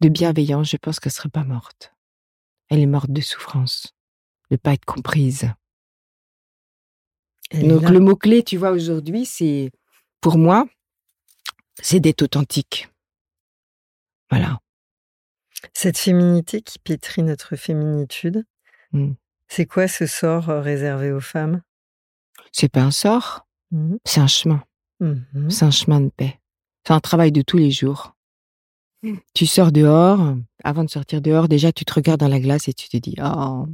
[0.00, 1.92] de bienveillance, je pense qu'elle serait pas morte.
[2.70, 3.92] Elle est morte de souffrance,
[4.52, 5.50] de pas être comprise.
[7.52, 7.90] Donc là.
[7.90, 9.72] le mot-clé, tu vois, aujourd'hui, c'est,
[10.20, 10.66] pour moi,
[11.82, 12.88] c'est d'être authentique.
[14.30, 14.60] Voilà.
[15.74, 18.44] Cette féminité qui pétrit notre féminitude,
[18.92, 19.12] Mm.
[19.48, 21.62] c'est quoi ce sort euh, réservé aux femmes?
[22.52, 23.98] C'est pas un sort, Mhm.
[24.04, 24.62] c'est un chemin.
[25.00, 25.50] Mhm.
[25.50, 26.40] C'est un chemin de paix.
[26.86, 28.14] C'est un travail de tous les jours.
[29.34, 32.72] Tu sors dehors, avant de sortir dehors, déjà tu te regardes dans la glace et
[32.72, 33.66] tu te dis Oh,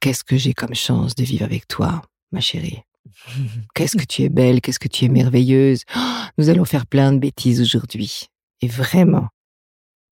[0.00, 2.82] qu'est-ce que j'ai comme chance de vivre avec toi, ma chérie?
[3.74, 5.84] Qu'est-ce que tu es belle, qu'est-ce que tu es merveilleuse.
[5.96, 6.00] Oh,
[6.38, 8.26] nous allons faire plein de bêtises aujourd'hui.
[8.60, 9.28] Et vraiment,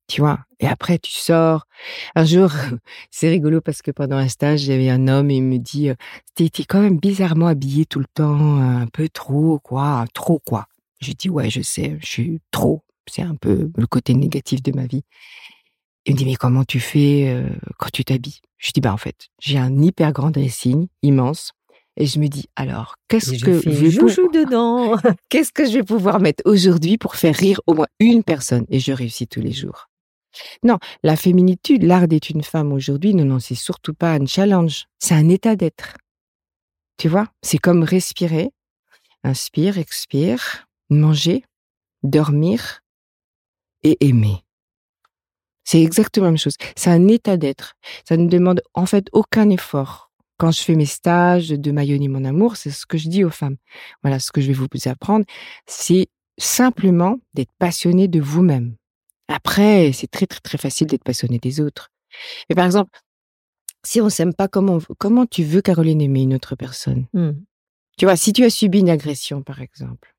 [0.09, 0.41] tu vois.
[0.59, 1.67] Et après, tu sors.
[2.15, 2.51] Un jour,
[3.11, 5.95] c'est rigolo parce que pendant un stage, j'avais un homme et il me dit, euh,
[6.35, 10.67] t'es quand même bizarrement habillée tout le temps, euh, un peu trop, quoi, trop, quoi.
[11.01, 12.83] Je dis, ouais, je sais, je suis trop.
[13.07, 15.03] C'est un peu le côté négatif de ma vie.
[16.07, 17.49] Il me dit, mais comment tu fais euh,
[17.79, 18.41] quand tu t'habilles?
[18.57, 21.53] Je dis, bah en fait, j'ai un hyper grand dressing, immense.
[22.01, 24.97] Et je me dis, alors, qu'est-ce que je vais joujou dedans.
[25.29, 28.79] qu'est-ce que je vais pouvoir mettre aujourd'hui pour faire rire au moins une personne Et
[28.79, 29.89] je réussis tous les jours.
[30.63, 34.87] Non, la féminitude, l'art d'être une femme aujourd'hui, non, non, c'est surtout pas un challenge,
[35.01, 35.97] c'est un état d'être.
[36.99, 38.53] Tu vois, c'est comme respirer,
[39.25, 41.43] inspire, expire, manger,
[42.05, 42.81] dormir
[43.83, 44.45] et aimer.
[45.65, 46.57] C'est exactement la même chose.
[46.77, 47.75] C'est un état d'être.
[48.09, 50.08] Ça ne demande en fait aucun effort.
[50.39, 53.31] Quand je fais mes stages de Mayoni mon amour, c'est ce que je dis aux
[53.31, 53.57] femmes.
[54.03, 55.25] Voilà, ce que je vais vous apprendre,
[55.67, 56.07] c'est
[56.39, 58.77] simplement d'être passionné de vous-même.
[59.29, 61.91] Après, c'est très très très facile d'être passionné des autres.
[62.49, 62.99] Mais par exemple,
[63.85, 67.07] si on s'aime pas, comment comment tu veux Caroline aimer une autre personne?
[67.13, 67.45] Mhm.
[67.99, 70.15] Tu vois, si tu as subi une agression, par exemple,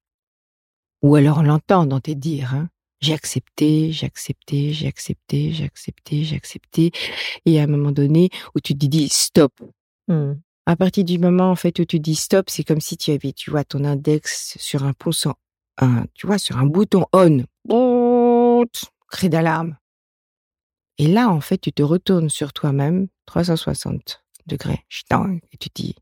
[1.02, 5.64] ou alors on l'entend dans tes dires, hein, j'ai accepté, j'ai accepté, j'ai accepté, j'ai
[5.64, 6.92] accepté, j'ai accepté,
[7.46, 9.54] et à un moment donné où tu te dis stop.
[10.10, 10.42] Mhm.
[10.66, 13.32] À partir du moment en fait où tu dis stop, c'est comme si tu avais,
[13.32, 15.28] tu vois, ton index sur un pouce
[15.82, 18.66] un, tu vois, sur un bouton on,
[19.10, 19.78] cri d'alarme.
[20.98, 24.86] Et là, en fait, tu te retournes sur toi-même 360 degrés,
[25.52, 25.96] et tu dis,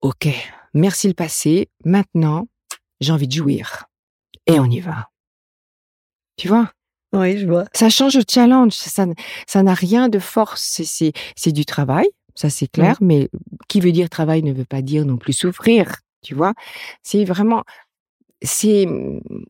[0.00, 0.28] ok,
[0.72, 2.48] merci le passé, maintenant,
[3.00, 3.84] j'ai envie de jouir,
[4.46, 5.10] et on y va.
[6.36, 6.72] Tu vois?
[7.12, 7.64] Oui, je vois.
[7.72, 8.72] Ça change le challenge.
[8.72, 9.06] Ça,
[9.46, 10.82] ça n'a rien de force.
[11.36, 12.96] C'est du travail, ça c'est clair.
[13.00, 13.28] Mais
[13.68, 15.96] qui veut dire travail ne veut pas dire non plus souffrir.
[16.22, 16.54] Tu vois?
[17.02, 17.64] C'est vraiment,
[18.42, 18.86] c'est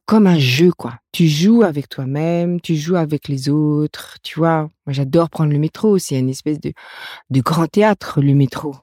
[0.06, 0.98] comme un jeu quoi.
[1.12, 4.16] Tu joues avec toi-même, tu joues avec les autres.
[4.22, 4.70] Tu vois?
[4.86, 5.98] Moi j'adore prendre le métro.
[5.98, 6.72] C'est une espèce de,
[7.30, 8.76] de grand théâtre le métro.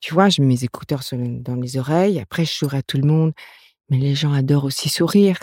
[0.00, 2.20] Tu vois Je mets mes écouteurs dans les oreilles.
[2.20, 3.32] Après je souris à tout le monde.
[3.90, 5.38] Mais les gens adorent aussi sourire.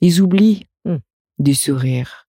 [0.00, 0.96] Ils oublient Mm.
[1.38, 2.26] du sourire.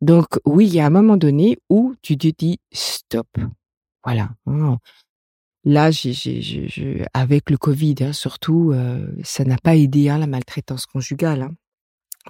[0.00, 3.28] Donc oui, il y a un moment donné où tu te dis stop.
[4.04, 4.30] Voilà.
[5.64, 5.90] Là,
[7.14, 11.42] avec le Covid, hein, surtout, euh, ça n'a pas aidé hein, la maltraitance conjugale.
[11.42, 11.54] hein.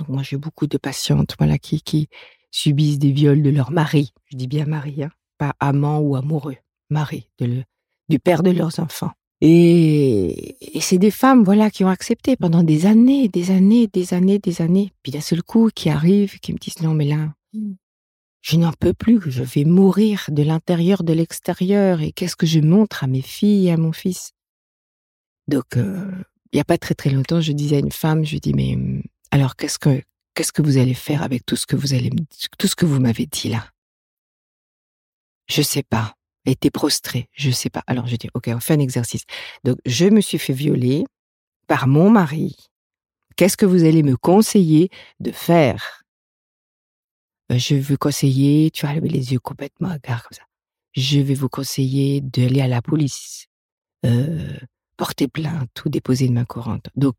[0.08, 2.08] Moi, j'ai beaucoup de patientes, voilà, qui, qui
[2.50, 4.12] subissent des viols de leur mari.
[4.26, 6.56] Je dis bien mari, hein, pas amant ou amoureux,
[6.90, 7.64] mari de le,
[8.08, 9.12] du père de leurs enfants.
[9.40, 14.14] Et, et c'est des femmes, voilà, qui ont accepté pendant des années, des années, des
[14.14, 14.92] années, des années.
[15.02, 17.34] Puis d'un seul coup, qui arrivent, qui me disent non, mais là,
[18.48, 22.00] je n'en peux plus, je vais mourir de l'intérieur, de l'extérieur.
[22.00, 24.32] Et qu'est-ce que je montre à mes filles et à mon fils?
[25.48, 26.10] Donc, euh,
[26.52, 28.54] il n'y a pas très très longtemps, je disais à une femme, je lui dis
[28.54, 30.02] mais hum, alors qu'est-ce que
[30.34, 31.88] que vous allez faire avec tout ce que vous
[32.58, 33.68] tout ce que vous m'avez dit là?
[35.50, 36.14] Je sais pas.
[36.46, 37.82] Était prostrée, je sais pas.
[37.86, 39.24] Alors je dis ok, on fait un exercice.
[39.64, 41.04] Donc je me suis fait violer
[41.66, 42.56] par mon mari.
[43.36, 44.88] Qu'est-ce que vous allez me conseiller
[45.20, 46.04] de faire?
[47.48, 50.42] Ben, je veux conseiller, tu vas lever les yeux complètement gare comme ça.
[50.92, 53.46] Je vais vous conseiller d'aller à la police,
[54.04, 54.58] euh,
[54.96, 56.88] porter plainte tout déposer une main courante.
[56.94, 57.16] Donc,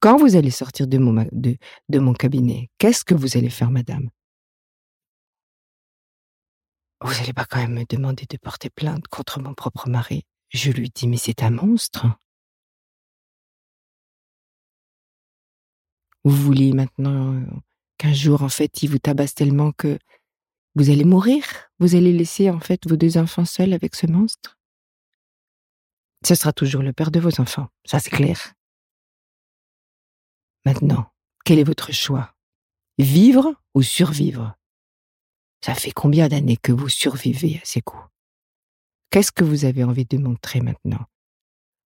[0.00, 1.56] quand vous allez sortir de mon, de,
[1.88, 4.10] de mon cabinet, qu'est-ce que vous allez faire, madame?
[7.02, 10.24] Vous n'allez pas quand même me demander de porter plainte contre mon propre mari?
[10.50, 12.06] Je lui dis, mais c'est un monstre.
[16.24, 17.46] Vous voulez maintenant euh,
[18.00, 19.98] qu'un jour, en fait, il vous tabasse tellement que
[20.74, 21.44] vous allez mourir.
[21.80, 24.58] Vous allez laisser, en fait, vos deux enfants seuls avec ce monstre.
[26.26, 28.54] Ce sera toujours le père de vos enfants, ça c'est clair.
[30.64, 31.12] Maintenant,
[31.44, 32.34] quel est votre choix?
[32.98, 34.56] Vivre ou survivre?
[35.62, 38.04] Ça fait combien d'années que vous survivez à ces coups?
[39.10, 41.04] Qu'est-ce que vous avez envie de montrer maintenant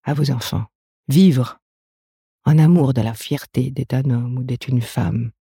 [0.02, 0.66] à vos enfants?
[1.08, 1.58] Vivre
[2.44, 5.32] en amour de la fierté d'être un homme ou d'être une femme.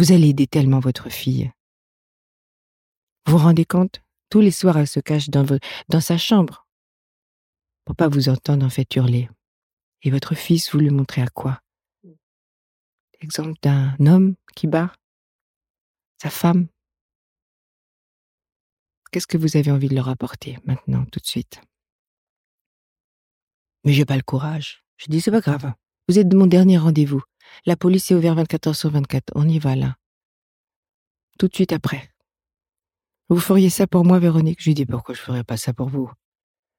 [0.00, 1.52] Vous allez aider tellement votre fille.
[3.26, 4.00] Vous vous rendez compte?
[4.30, 5.44] Tous les soirs, elle se cache dans,
[6.00, 6.66] sa chambre
[7.84, 9.28] pour pas vous entendre en fait hurler.
[10.02, 11.60] Et votre fils, vous lui montrez à quoi?
[13.20, 14.90] L'exemple d'un homme qui bat
[16.16, 16.68] sa femme.
[19.12, 21.60] Qu'est-ce que vous avez envie de leur apporter maintenant, tout de suite?
[23.84, 24.82] Mais j'ai pas le courage.
[24.96, 25.74] Je dis, c'est pas grave.
[26.08, 27.22] Vous êtes de mon dernier rendez-vous.
[27.66, 29.32] La police est ouverte 24 heures sur 24.
[29.34, 29.96] On y va là.
[31.38, 32.10] Tout de suite après.
[33.28, 34.60] Vous feriez ça pour moi, Véronique?
[34.60, 36.10] Je lui dis pourquoi je ferais pas ça pour vous?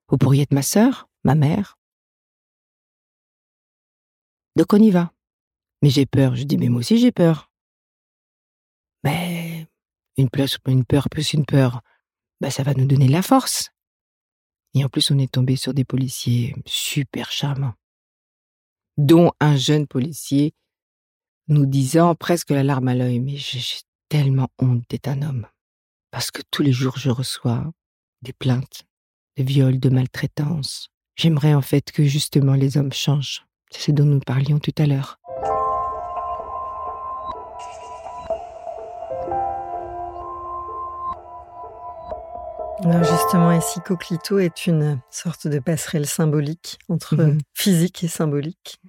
[0.10, 1.78] Vous pourriez être ma sœur, ma mère.
[4.56, 5.14] Donc on y va.
[5.82, 6.36] Mais j'ai peur.
[6.36, 7.52] Je dis mais moi aussi j'ai peur.
[9.04, 9.68] Mais
[10.18, 11.82] une peur, une peur plus une peur,
[12.42, 13.70] bah ça va nous donner de la force.
[14.74, 17.74] Et en plus on est tombé sur des policiers super charmants
[18.98, 20.54] dont un jeune policier
[21.48, 23.62] nous disant presque la larme à l'œil, mais j'ai
[24.10, 25.48] tellement honte d'être un homme.
[26.12, 27.72] Parce que tous les jours, je reçois
[28.22, 28.84] des plaintes,
[29.38, 30.90] de viols, de maltraitance.
[31.16, 33.46] J'aimerais en fait que justement les hommes changent.
[33.72, 35.18] C'est ce dont nous parlions tout à l'heure.
[42.84, 48.82] Alors justement, ici, Coquelito est une sorte de passerelle symbolique entre mmh physique et symbolique,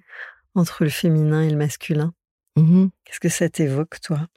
[0.55, 2.13] entre le féminin et le masculin.
[2.55, 4.27] Mmh Qu'est-ce que ça t'évoque, toi?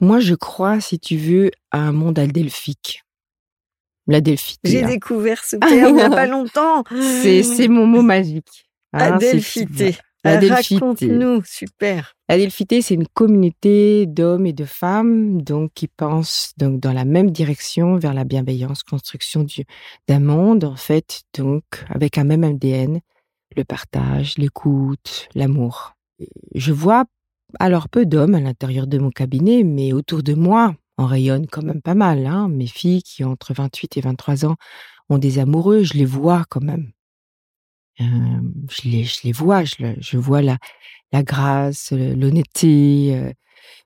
[0.00, 3.02] Moi, je crois, si tu veux, à un monde adelphique.
[4.06, 4.70] La delphité.
[4.70, 6.84] J'ai découvert ce terme il n'y a pas longtemps.
[6.90, 8.68] C'est mon mot magique.
[8.92, 9.96] Hein, adelphité.
[10.24, 12.14] Raconte-nous, super.
[12.28, 17.30] Adelphité, c'est une communauté d'hommes et de femmes donc qui pensent donc dans la même
[17.30, 19.46] direction vers la bienveillance, construction
[20.08, 23.00] d'un monde en fait donc avec un même ADN,
[23.56, 25.95] le partage, l'écoute, l'amour.
[26.54, 27.04] Je vois
[27.60, 31.62] alors peu d'hommes à l'intérieur de mon cabinet, mais autour de moi, on rayonne quand
[31.62, 32.26] même pas mal.
[32.26, 32.48] Hein.
[32.48, 34.56] Mes filles qui ont entre 28 et 23 ans
[35.08, 36.92] ont des amoureux, je les vois quand même
[37.98, 40.58] je, les, je les vois, je, je vois la,
[41.12, 43.32] la grâce, l'honnêteté,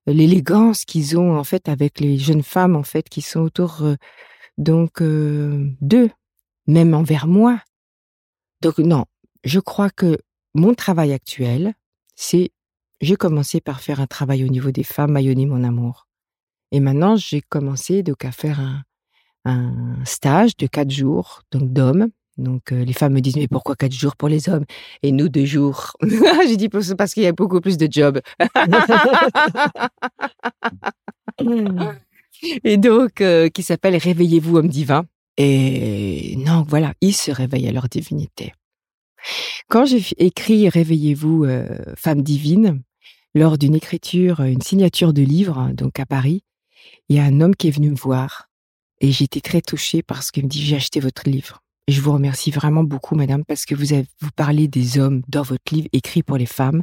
[0.07, 3.85] l'élégance qu'ils ont en fait avec les jeunes femmes en fait qui sont autour
[4.59, 6.11] donc d'eux,
[6.67, 7.61] même envers moi.
[8.63, 9.05] Donc non,
[9.45, 10.19] je crois que
[10.55, 11.75] mon travail actuel,
[12.21, 12.51] c'est
[13.01, 16.07] j'ai commencé par faire un travail au niveau des femmes, Mayoni mon amour.
[16.71, 18.83] Et maintenant, j'ai commencé donc à faire un,
[19.47, 23.95] un stage de quatre jours, donc d'hommes, donc les femmes me disent mais pourquoi quatre
[23.95, 24.67] jours pour les hommes?
[25.03, 25.97] Et nous deux jours
[26.47, 28.21] J'ai dit parce qu'il y a beaucoup plus de jobs.
[32.65, 35.07] et donc qui s'appelle Réveillez-vous homme divin.
[35.39, 38.53] Et non, voilà, ils se réveillent à leur divinité.
[39.69, 41.47] Quand j'ai écrit Réveillez-vous
[41.97, 42.83] femme divine,
[43.35, 46.43] lors d'une écriture, une signature de livre, donc à Paris,
[47.09, 48.49] il y a un homme qui est venu me voir
[49.01, 52.51] et j'étais très touchée parce qu'il me dit j'ai acheté votre livre je vous remercie
[52.51, 56.23] vraiment beaucoup, madame, parce que vous, avez, vous parlez des hommes dans votre livre écrit
[56.23, 56.83] pour les femmes.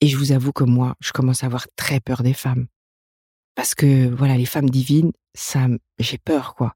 [0.00, 2.66] Et je vous avoue que moi, je commence à avoir très peur des femmes.
[3.54, 5.66] Parce que, voilà, les femmes divines, ça,
[5.98, 6.74] j'ai peur, quoi.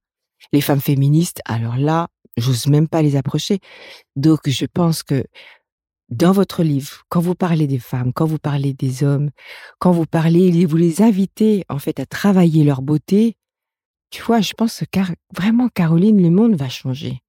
[0.52, 3.60] Les femmes féministes, alors là, j'ose même pas les approcher.
[4.16, 5.24] Donc, je pense que
[6.08, 9.30] dans votre livre, quand vous parlez des femmes, quand vous parlez des hommes,
[9.78, 13.36] quand vous parlez, vous les invitez, en fait, à travailler leur beauté,
[14.10, 15.00] tu vois, je pense que
[15.34, 17.24] vraiment, Caroline, le monde va changer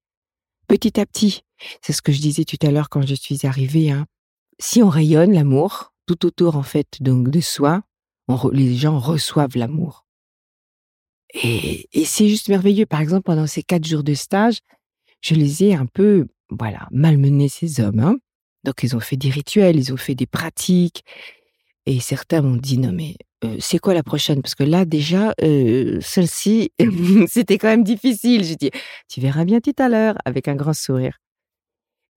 [0.66, 1.42] petit à petit.
[1.82, 3.90] C'est ce que je disais tout à l'heure quand je suis arrivée.
[3.90, 4.06] Hein.
[4.58, 7.82] Si on rayonne l'amour tout autour en fait donc de soi,
[8.52, 10.06] les gens reçoivent l'amour.
[11.34, 12.86] Et, c'est juste merveilleux.
[12.86, 14.60] Par exemple, pendant ces quatre jours de stage,
[15.20, 18.00] je les ai un peu, voilà, malmenés ces hommes.
[18.00, 18.16] Hein.
[18.64, 21.04] Donc ils ont fait des rituels, ils ont fait des pratiques.
[21.86, 24.42] Et certains m'ont dit non mais euh, c'est quoi la prochaine?
[24.42, 26.72] Parce que là, déjà, euh, celle-ci,
[27.28, 28.44] c'était quand même difficile.
[28.44, 28.70] J'ai dit,
[29.08, 31.18] tu verras bien tout à l'heure, avec un grand sourire.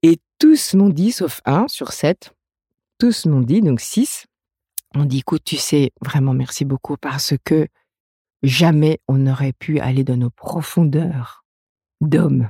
[0.02, 2.32] Et tous m'ont dit, sauf un sur sept,
[3.00, 4.26] tous m'ont dit, donc six,
[4.96, 7.68] on dit, écoute, tu sais, vraiment merci beaucoup parce que
[8.42, 11.44] jamais on n'aurait pu aller dans nos profondeurs
[12.00, 12.50] d'hommes,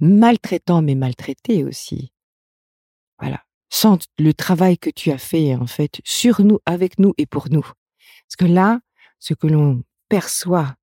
[0.00, 2.12] maltraitants mais maltraités aussi.
[3.18, 3.44] Voilà.
[3.72, 7.50] sans le travail que tu as fait, en fait, sur nous, avec nous et pour
[7.50, 7.62] nous.
[7.62, 8.80] Parce que là,
[9.18, 10.74] ce que l'on perçoit,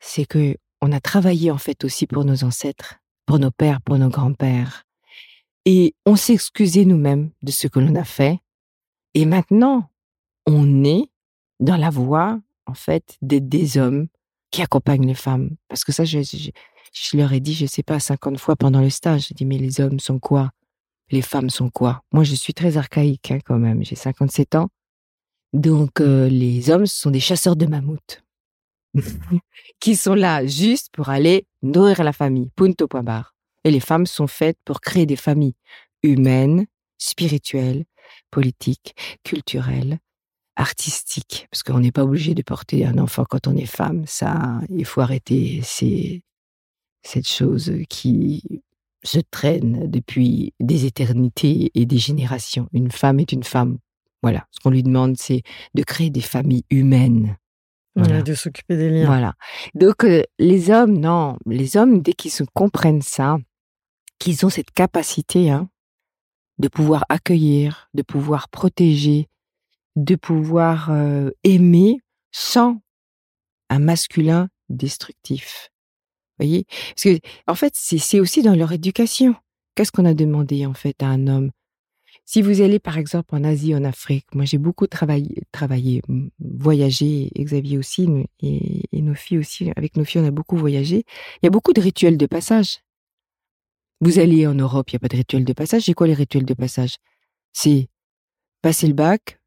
[0.00, 2.96] c'est que on a travaillé, en fait, aussi pour nos ancêtres,
[3.26, 4.84] pour nos pères, pour nos grands-pères.
[5.64, 8.40] Et on s'est excusé nous-mêmes de ce que l'on a fait.
[9.14, 9.90] Et maintenant,
[10.46, 11.08] on est
[11.60, 14.08] dans la voie, en fait, d'être des hommes
[14.50, 15.56] qui accompagnent les femmes.
[15.68, 16.04] Parce que ça,
[17.14, 19.28] leur ai dit, je sais pas, 50 fois pendant le stage.
[19.28, 20.50] J'ai dit, mais les hommes sont quoi?
[21.10, 22.02] Les femmes sont quoi?
[22.12, 23.84] Moi, je suis très archaïque hein, quand même.
[23.84, 24.68] J'ai 57 ans.
[25.52, 28.22] Donc, euh, les hommes sont des chasseurs de mammouths.
[29.80, 32.50] qui sont là juste pour aller nourrir la famille.
[32.56, 33.34] Punto point barre.
[33.64, 35.54] Et les femmes sont faites pour créer des familles
[36.02, 36.66] humaines,
[36.98, 37.84] spirituelles,
[38.30, 39.98] politiques, culturelles,
[40.56, 41.46] artistiques.
[41.50, 44.04] Parce qu'on n'est pas obligé de porter un enfant quand on est femme.
[44.06, 45.60] Ça, il faut arrêter.
[45.62, 46.22] C'est
[47.02, 48.62] cette chose qui
[49.02, 52.68] se traîne depuis des éternités et des générations.
[52.72, 53.78] Une femme est une femme.
[54.22, 54.46] Voilà.
[54.52, 55.42] Ce qu'on lui demande, c'est
[55.74, 57.36] de créer des familles humaines.
[57.94, 58.22] Voilà.
[58.22, 59.06] de s'occuper des liens.
[59.06, 59.34] Voilà.
[59.74, 61.36] Donc, euh, les hommes, non.
[61.44, 63.36] Les hommes, dès qu'ils se comprennent ça,
[64.18, 65.68] qu'ils ont cette capacité hein,
[66.58, 69.28] de pouvoir accueillir, de pouvoir protéger,
[69.96, 71.98] de pouvoir euh, aimer
[72.30, 72.80] sans
[73.68, 75.70] un masculin destructif.
[76.42, 79.36] Voyez Parce que, en fait, c'est aussi dans leur éducation.
[79.74, 81.50] Qu'est-ce qu'on a demandé, en fait, à un homme?
[82.24, 86.02] Si vous allez, par exemple, en Asie, en Afrique, moi, j'ai beaucoup travaillé, travaillé,
[86.40, 88.08] voyagé, Xavier aussi,
[88.40, 91.04] et, et nos filles aussi, avec nos filles, on a beaucoup voyagé.
[91.42, 92.80] Il y a beaucoup de rituels de passage.
[94.00, 95.82] Vous allez en Europe, il n'y a pas de rituel de passage.
[95.82, 96.96] C'est quoi les rituels de passage?
[97.52, 97.88] C'est
[98.62, 99.38] passer le bac,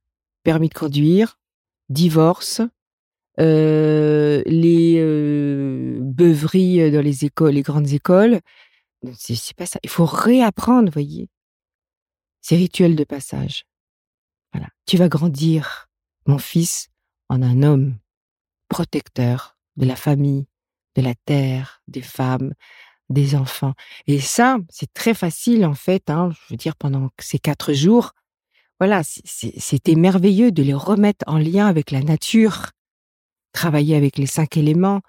[0.43, 1.39] permis de conduire,
[1.89, 2.61] divorce,
[3.37, 8.39] les euh, beuveries dans les écoles, les grandes écoles.
[9.17, 9.79] C'est pas ça.
[9.83, 11.29] Il faut réapprendre, voyez.
[12.41, 13.65] Ces rituels de passage.
[14.53, 14.67] Voilà.
[14.85, 15.89] Tu vas grandir,
[16.27, 16.89] mon fils,
[17.29, 17.97] en un homme
[18.69, 20.47] protecteur de la famille,
[20.95, 22.53] de la terre, des femmes,
[23.09, 23.73] des enfants.
[24.07, 26.09] Et ça, c'est très facile en fait.
[26.09, 28.13] Hein, je veux dire, pendant ces quatre jours,
[28.79, 32.71] voilà, c'était merveilleux de les remettre en lien avec la nature,
[33.55, 35.01] travailler avec les cinq éléments.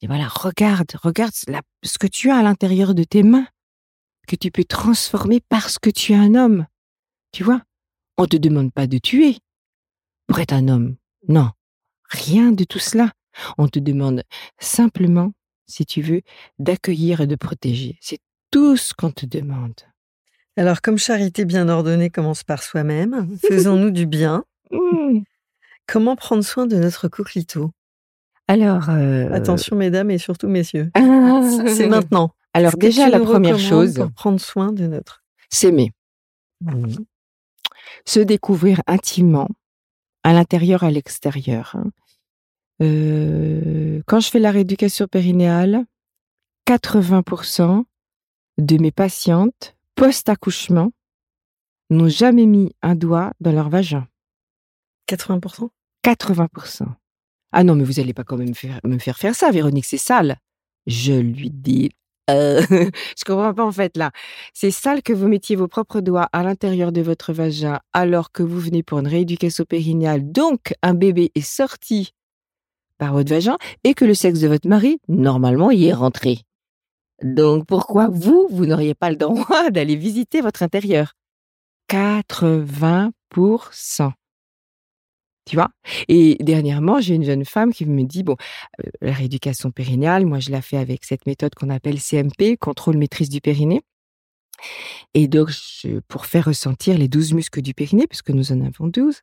[0.00, 1.32] Et voilà, regarde, regarde
[1.82, 3.46] ce que tu as à l'intérieur de tes mains,
[4.26, 6.66] que tu peux transformer parce que tu es un homme.
[7.32, 7.62] Tu vois,
[8.16, 9.36] on te demande pas de tuer
[10.26, 10.96] pour être un homme.
[11.28, 11.50] Non,
[12.08, 13.10] rien de tout cela.
[13.58, 14.22] On te demande
[14.58, 15.32] simplement
[15.68, 16.22] si tu veux,
[16.58, 17.98] d'accueillir et de protéger.
[18.00, 18.20] C'est
[18.50, 19.74] tout ce qu'on te demande.
[20.56, 24.44] Alors, comme charité bien ordonnée commence par soi-même, faisons-nous du bien.
[24.70, 25.22] Mmh.
[25.86, 27.70] Comment prendre soin de notre coquelito
[28.48, 31.42] Alors, euh, attention mesdames et surtout messieurs, ah.
[31.66, 32.34] c'est maintenant.
[32.54, 35.92] Alors déjà la première chose, pour prendre soin de notre, s'aimer,
[36.62, 36.94] mmh.
[38.06, 39.48] se découvrir intimement,
[40.24, 41.76] à l'intérieur, à l'extérieur.
[42.80, 45.84] Euh, quand je fais la rééducation périnéale,
[46.66, 47.84] 80%
[48.58, 50.92] de mes patientes post-accouchement
[51.90, 54.06] n'ont jamais mis un doigt dans leur vagin.
[55.08, 55.68] 80%
[56.04, 56.86] 80%.
[57.52, 58.52] Ah non, mais vous n'allez pas quand même
[58.84, 60.36] me faire faire ça, Véronique, c'est sale.
[60.86, 61.90] Je lui dis,
[62.30, 64.10] euh, je comprends pas en fait là.
[64.52, 68.42] C'est sale que vous mettiez vos propres doigts à l'intérieur de votre vagin alors que
[68.42, 72.12] vous venez pour une rééducation périnéale, donc un bébé est sorti
[72.98, 76.40] par votre vagin et que le sexe de votre mari, normalement, y est rentré.
[77.22, 81.14] Donc pourquoi vous, vous n'auriez pas le droit d'aller visiter votre intérieur?
[81.90, 84.12] 80%.
[85.48, 85.70] Tu vois?
[86.08, 88.36] Et dernièrement, j'ai une jeune femme qui me dit, bon,
[89.00, 93.30] la rééducation périnéale, moi je la fais avec cette méthode qu'on appelle CMP, contrôle maîtrise
[93.30, 93.80] du périnée.
[95.14, 95.50] Et donc,
[96.06, 99.22] pour faire ressentir les 12 muscles du périnée, puisque nous en avons 12.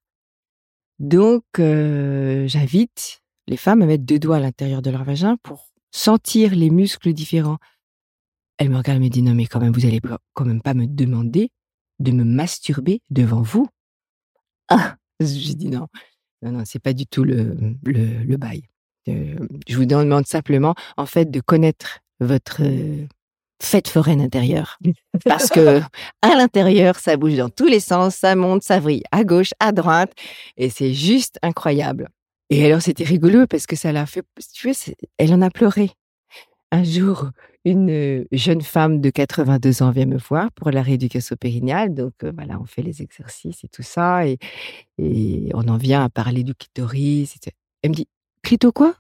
[0.98, 6.56] Donc, j'invite les femmes à mettre deux doigts à l'intérieur de leur vagin pour sentir
[6.56, 7.60] les muscles différents.
[8.58, 10.00] Elle me regarde et me dit non mais quand même vous allez
[10.34, 11.52] quand même pas me demander
[12.00, 13.68] de me masturber devant vous?
[14.70, 15.88] Ah, j'ai dit non,
[16.46, 18.64] non non c'est pas du tout le le, bail.
[19.08, 19.36] Euh,
[19.68, 23.06] je vous demande simplement en fait de connaître votre euh,
[23.62, 24.80] fête foraine intérieure
[25.26, 25.82] parce que
[26.22, 29.72] à l'intérieur ça bouge dans tous les sens, ça monte, ça vrille à gauche, à
[29.72, 30.14] droite
[30.58, 32.10] et c'est juste incroyable.
[32.50, 34.24] Et alors, c'était rigolo parce que ça l'a fait,
[34.54, 35.92] tu vois, elle en a pleuré.
[36.72, 37.30] Un jour,
[37.66, 41.94] une jeune femme de 82 ans vient me voir pour la rééducation périnéale.
[41.94, 44.28] Donc, voilà, on fait les exercices et tout ça.
[44.28, 44.38] Et,
[45.00, 47.36] et on en vient à parler du clitoris.
[47.82, 48.08] Elle me dit,
[48.44, 48.96] clito quoi?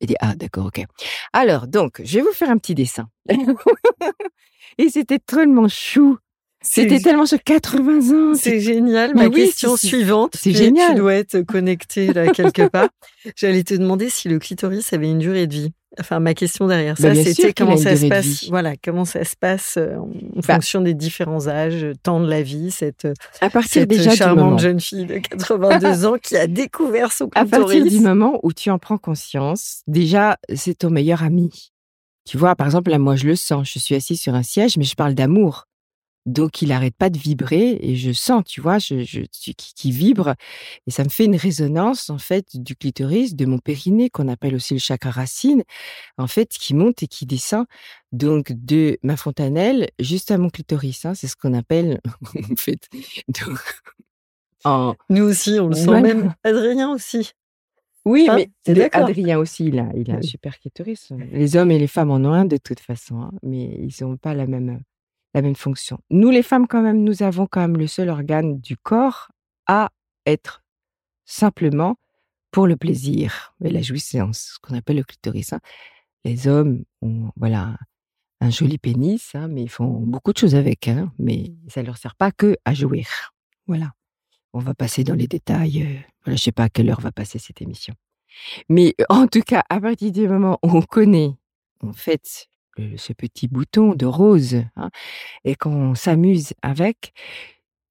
[0.00, 0.84] Elle dit, ah, d'accord, ok.
[1.32, 3.08] Alors, donc, je vais vous faire un petit dessin.
[4.78, 6.18] et c'était tellement chou
[6.60, 8.34] C'était tellement sur 80 ans.
[8.34, 9.14] C'est génial.
[9.14, 10.36] Ma question suivante.
[10.36, 10.92] C'est génial.
[10.92, 12.88] Tu dois être connecté là quelque part.
[13.36, 15.72] J'allais te demander si le clitoris avait une durée de vie.
[16.00, 18.48] Enfin, ma question derrière Bah, ça, c'était comment ça se passe.
[18.48, 20.54] Voilà, comment ça se passe euh, en Bah.
[20.54, 24.16] fonction des différents âges, temps de la vie, cette, euh, À partir cette déjà du
[24.16, 24.58] charmante moment.
[24.58, 28.70] jeune fille de 82 ans qui a découvert son À partir du moment où tu
[28.70, 31.72] en prends conscience, déjà, c'est ton meilleur ami.
[32.28, 33.70] Tu vois, par exemple, là, moi, je le sens.
[33.72, 35.64] Je suis assise sur un siège, mais je parle d'amour.
[36.28, 39.90] Donc, il arrête pas de vibrer et je sens, tu vois, je, je, qui, qui
[39.90, 40.34] vibre.
[40.86, 44.54] Et ça me fait une résonance, en fait, du clitoris, de mon périnée, qu'on appelle
[44.54, 45.64] aussi le chakra racine,
[46.18, 47.64] en fait, qui monte et qui descend.
[48.12, 51.06] Donc, de ma fontanelle juste à mon clitoris.
[51.06, 51.98] Hein, c'est ce qu'on appelle,
[52.52, 52.88] en fait,
[53.28, 53.58] donc,
[54.64, 56.34] en, Nous aussi, on le sent même.
[56.44, 57.32] Adrien aussi.
[58.04, 58.50] Oui, mais
[58.92, 61.10] Adrien aussi, il a, il a un super clitoris.
[61.32, 64.16] Les hommes et les femmes en ont un de toute façon, hein, mais ils n'ont
[64.16, 64.80] pas la même,
[65.34, 65.98] la même fonction.
[66.10, 69.28] Nous, les femmes, quand même, nous avons quand même le seul organe du corps
[69.66, 69.90] à
[70.26, 70.62] être
[71.24, 71.96] simplement
[72.50, 75.52] pour le plaisir et la jouissance, ce qu'on appelle le clitoris.
[75.52, 75.60] hein.
[76.24, 77.76] Les hommes ont, voilà,
[78.40, 81.98] un joli pénis, hein, mais ils font beaucoup de choses avec, hein, mais ça leur
[81.98, 83.06] sert pas que à jouir.
[83.66, 83.92] Voilà.
[84.54, 85.82] On va passer dans les détails.
[85.82, 87.94] euh, voilà, je sais pas à quelle heure va passer cette émission.
[88.68, 91.32] Mais euh, en tout cas, à partir du moment où on connaît,
[91.82, 92.48] en fait,
[92.96, 94.90] ce petit bouton de rose, hein,
[95.44, 97.12] et qu'on s'amuse avec,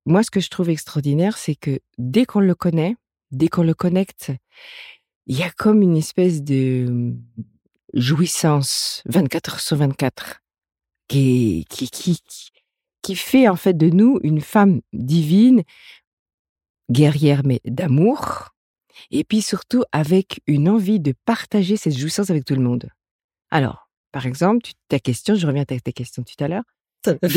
[0.06, 2.96] moi, ce que je trouve extraordinaire, c'est que dès qu'on le connaît,
[3.32, 4.32] dès qu'on le connecte,
[5.26, 7.22] il y a comme une espèce de hum,
[7.94, 10.42] jouissance 24 heures sur 24
[11.08, 12.52] qui, qui, qui, qui,
[13.02, 15.64] qui fait en fait de nous une femme divine,
[16.90, 18.50] guerrière mais d'amour,
[19.12, 22.90] et puis surtout avec une envie de partager cette jouissance avec tout le monde.
[23.52, 23.87] Alors,
[24.18, 26.64] par exemple, tu- ta question, je reviens à ta question tout à l'heure.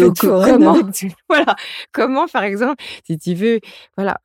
[0.06, 0.16] Donc,
[0.56, 0.72] comment-
[1.28, 1.54] Voilà,
[1.92, 3.60] comment par exemple, si tu veux,
[3.98, 4.16] voilà,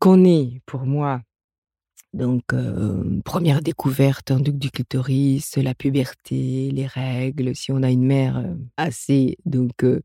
[0.00, 1.22] qu'on est pour moi
[2.12, 7.90] donc euh, première découverte hein, donc, du clitoris, la puberté, les règles, si on a
[7.90, 10.02] une mère euh, assez donc euh,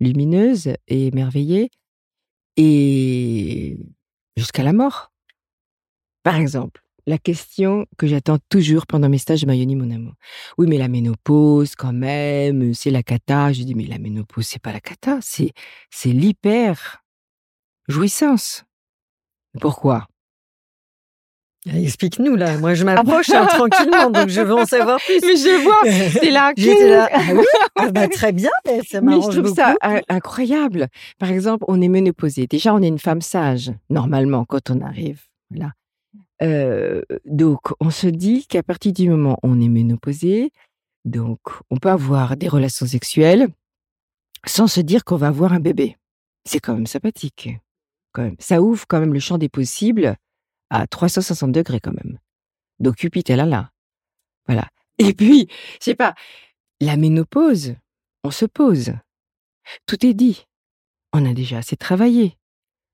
[0.00, 1.70] lumineuse et émerveillée,
[2.56, 3.76] et
[4.36, 5.10] jusqu'à la mort.
[6.22, 10.14] Par exemple, la question que j'attends toujours pendant mes stages de Mayoni, mon amour.
[10.58, 13.52] Oui, mais la ménopause, quand même, c'est la cata.
[13.52, 15.52] Je dis, mais la ménopause, c'est pas la cata, c'est,
[15.90, 17.02] c'est l'hyper
[17.88, 18.64] jouissance.
[19.60, 20.06] Pourquoi?
[21.66, 22.58] Explique-nous là.
[22.58, 25.18] Moi, je m'approche hein, tranquillement, donc je veux en savoir plus.
[25.22, 25.80] Mais je vois,
[26.20, 26.52] c'est là.
[26.56, 27.08] J'étais là.
[27.10, 27.44] Ah oui?
[27.76, 29.54] Ah bah, Très bien, mais ça Mais je m'arrange trouve beaucoup.
[29.56, 30.88] ça in- incroyable.
[31.18, 32.46] Par exemple, on est ménopausé.
[32.46, 35.22] Déjà, on est une femme sage, normalement, quand on arrive.
[35.50, 35.72] Voilà.
[36.42, 40.50] Euh, donc, on se dit qu'à partir du moment où on est ménopausé,
[41.04, 43.48] donc, on peut avoir des relations sexuelles
[44.46, 45.96] sans se dire qu'on va avoir un bébé.
[46.44, 47.50] C'est quand même sympathique.
[48.12, 48.36] Quand même.
[48.38, 50.16] Ça ouvre quand même le champ des possibles
[50.70, 52.18] à 360 degrés quand même.
[52.80, 53.70] Donc, Cupid est là, là.
[54.46, 54.68] Voilà.
[54.98, 55.48] Et puis,
[55.80, 56.14] je sais pas,
[56.80, 57.74] la ménopause,
[58.22, 58.92] on se pose.
[59.86, 60.46] Tout est dit.
[61.12, 62.36] On a déjà assez travaillé.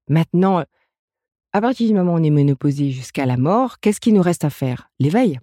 [0.09, 0.65] Maintenant,
[1.53, 4.45] à partir du moment où on est ménopausé jusqu'à la mort, qu'est-ce qu'il nous reste
[4.45, 4.91] à faire?
[4.99, 5.41] L'éveil,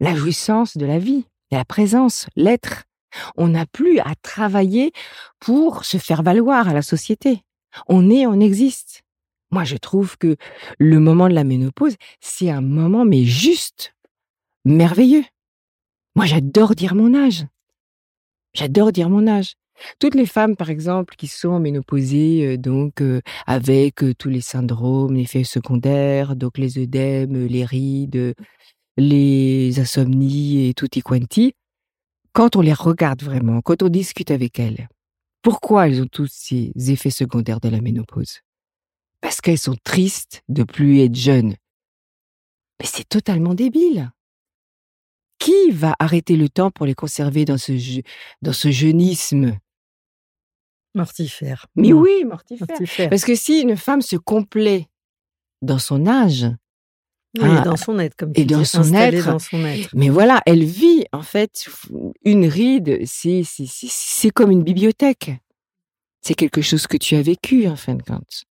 [0.00, 2.84] la jouissance de la vie, la présence, l'être.
[3.36, 4.92] On n'a plus à travailler
[5.40, 7.42] pour se faire valoir à la société.
[7.88, 9.02] On est, on existe.
[9.50, 10.36] Moi, je trouve que
[10.78, 13.94] le moment de la ménopause, c'est un moment, mais juste
[14.64, 15.24] merveilleux.
[16.14, 17.46] Moi, j'adore dire mon âge.
[18.54, 19.54] J'adore dire mon âge.
[19.98, 24.40] Toutes les femmes, par exemple, qui sont ménopausées, euh, donc euh, avec euh, tous les
[24.40, 28.34] syndromes, les effets secondaires, donc les œdèmes, les rides,
[28.96, 31.54] les insomnies et tutti quanti,
[32.32, 34.88] quand on les regarde vraiment, quand on discute avec elles,
[35.42, 38.40] pourquoi elles ont tous ces effets secondaires de la ménopause?
[39.20, 41.54] Parce qu'elles sont tristes de plus être jeunes.
[42.80, 44.10] Mais c'est totalement débile.
[45.38, 47.72] Qui va arrêter le temps pour les conserver dans ce,
[48.42, 49.58] dans ce jeunisme?
[50.96, 51.66] Mortifère.
[51.76, 52.66] Mais Non, oui, mortifère.
[52.68, 53.10] Mortifère.
[53.10, 54.88] Parce que si une femme se complaît
[55.62, 56.46] dans son âge,
[57.38, 59.26] Oui, Ah, dans son être, comme et tu dans dis, son installée être.
[59.26, 59.90] dans son être.
[59.94, 61.68] mais voilà, elle vit en fait
[62.24, 65.32] une ride, c'est comme une bibliothèque.
[66.22, 68.44] C'est quelque chose que tu as vécu en fin de compte.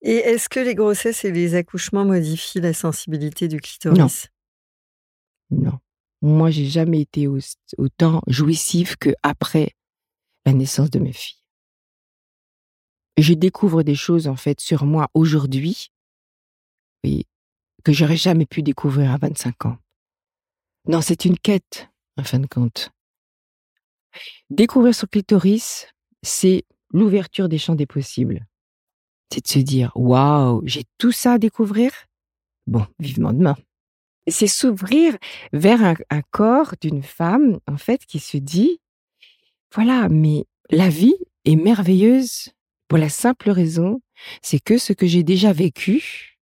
[0.00, 4.28] Et est-ce que les grossesses et les accouchements modifient la sensibilité du clitoris?
[5.50, 5.78] Non.
[6.22, 7.38] Moi, j'ai jamais été au-
[7.78, 9.72] autant jouissive que après
[10.46, 11.36] la naissance de mes filles.
[13.18, 15.90] Je découvre des choses en fait sur moi aujourd'hui,
[17.02, 17.26] oui,
[17.84, 19.78] que j'aurais jamais pu découvrir à 25 ans.
[20.86, 22.90] Non, c'est une quête, en fin de compte.
[24.50, 25.88] Découvrir son clitoris,
[26.22, 28.46] c'est l'ouverture des champs des possibles.
[29.32, 31.90] C'est de se dire, waouh, j'ai tout ça à découvrir?
[32.66, 33.56] Bon, vivement demain.
[34.28, 35.16] C'est s'ouvrir
[35.52, 38.80] vers un, un corps d'une femme, en fait, qui se dit,
[39.74, 42.50] voilà, mais la vie est merveilleuse
[42.88, 44.00] pour la simple raison,
[44.42, 46.38] c'est que ce que j'ai déjà vécu,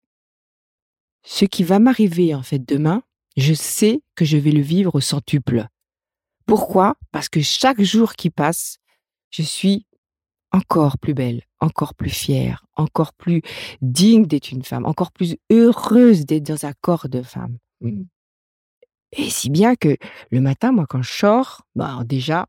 [1.22, 3.02] ce qui va m'arriver en fait demain,
[3.36, 5.66] je sais que je vais le vivre au centuple.
[6.46, 6.96] Pourquoi?
[7.10, 8.78] Parce que chaque jour qui passe,
[9.30, 9.86] je suis
[10.52, 13.42] encore plus belle, encore plus fière, encore plus
[13.80, 17.58] digne d'être une femme, encore plus heureuse d'être dans un corps de femme.
[17.80, 18.04] Mmh.
[19.16, 19.96] Et si bien que
[20.30, 22.46] le matin, moi, quand je sors, bah, déjà,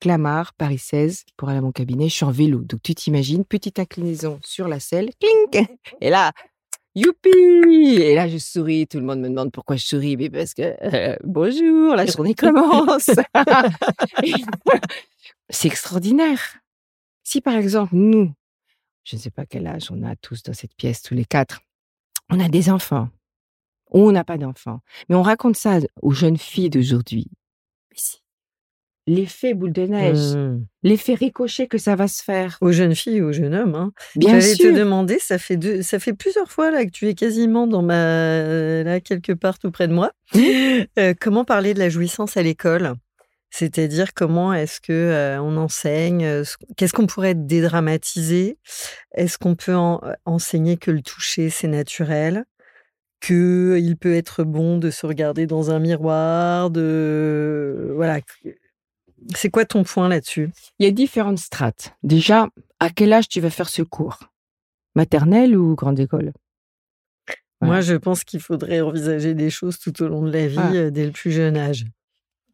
[0.00, 2.60] Clamart, Paris 16, pour aller à mon cabinet, je suis en vélo.
[2.60, 5.68] Donc tu t'imagines, petite inclinaison sur la selle, clink
[6.00, 6.32] Et là,
[6.94, 8.86] youpi Et là, je souris.
[8.86, 10.16] Tout le monde me demande pourquoi je souris.
[10.16, 13.10] Mais parce que, euh, bonjour, la journée commence.
[15.50, 16.58] C'est extraordinaire.
[17.24, 18.32] Si par exemple, nous,
[19.04, 21.60] je ne sais pas quel âge on a tous dans cette pièce, tous les quatre,
[22.30, 23.08] on a des enfants,
[23.90, 27.30] ou on n'a pas d'enfants, mais on raconte ça aux jeunes filles d'aujourd'hui.
[27.90, 28.22] Mais si,
[29.08, 30.64] l'effet boule de neige, mmh.
[30.84, 32.58] l'effet ricochet que ça va se faire.
[32.60, 33.74] Aux jeunes filles, aux jeunes hommes.
[33.74, 33.92] Hein.
[34.14, 34.72] Bien J'allais sûr.
[34.72, 37.82] te demander, ça fait, deux, ça fait plusieurs fois là que tu es quasiment dans
[37.82, 40.12] ma, là quelque part tout près de moi.
[40.98, 42.92] Euh, comment parler de la jouissance à l'école?
[43.50, 48.58] C'est-à-dire comment est-ce que euh, on enseigne euh, ce- Qu'est-ce qu'on pourrait dédramatiser
[49.14, 52.44] Est-ce qu'on peut en- enseigner que le toucher c'est naturel?
[53.20, 58.20] Que il peut être bon de se regarder dans un miroir, de voilà.
[59.34, 60.50] C'est quoi ton point là-dessus?
[60.78, 61.94] Il y a différentes strates.
[62.02, 62.48] Déjà,
[62.80, 64.18] à quel âge tu vas faire ce cours?
[64.94, 66.32] Maternelle ou grande école?
[67.60, 70.72] Moi, je pense qu'il faudrait envisager des choses tout au long de la vie, Ah.
[70.72, 71.84] euh, dès le plus jeune âge.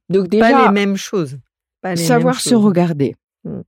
[0.08, 1.38] Donc Pas les mêmes choses.
[1.82, 3.14] Pas les savoir mêmes se regarder.
[3.44, 3.60] Mm.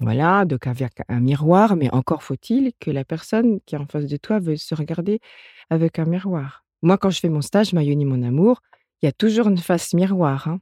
[0.00, 4.06] Voilà, donc avec un miroir, mais encore faut-il que la personne qui est en face
[4.06, 5.20] de toi veuille se regarder
[5.70, 6.64] avec un miroir.
[6.82, 8.60] Moi, quand je fais mon stage, Mayoni, mon amour,
[9.00, 10.48] il y a toujours une face miroir.
[10.48, 10.60] hein.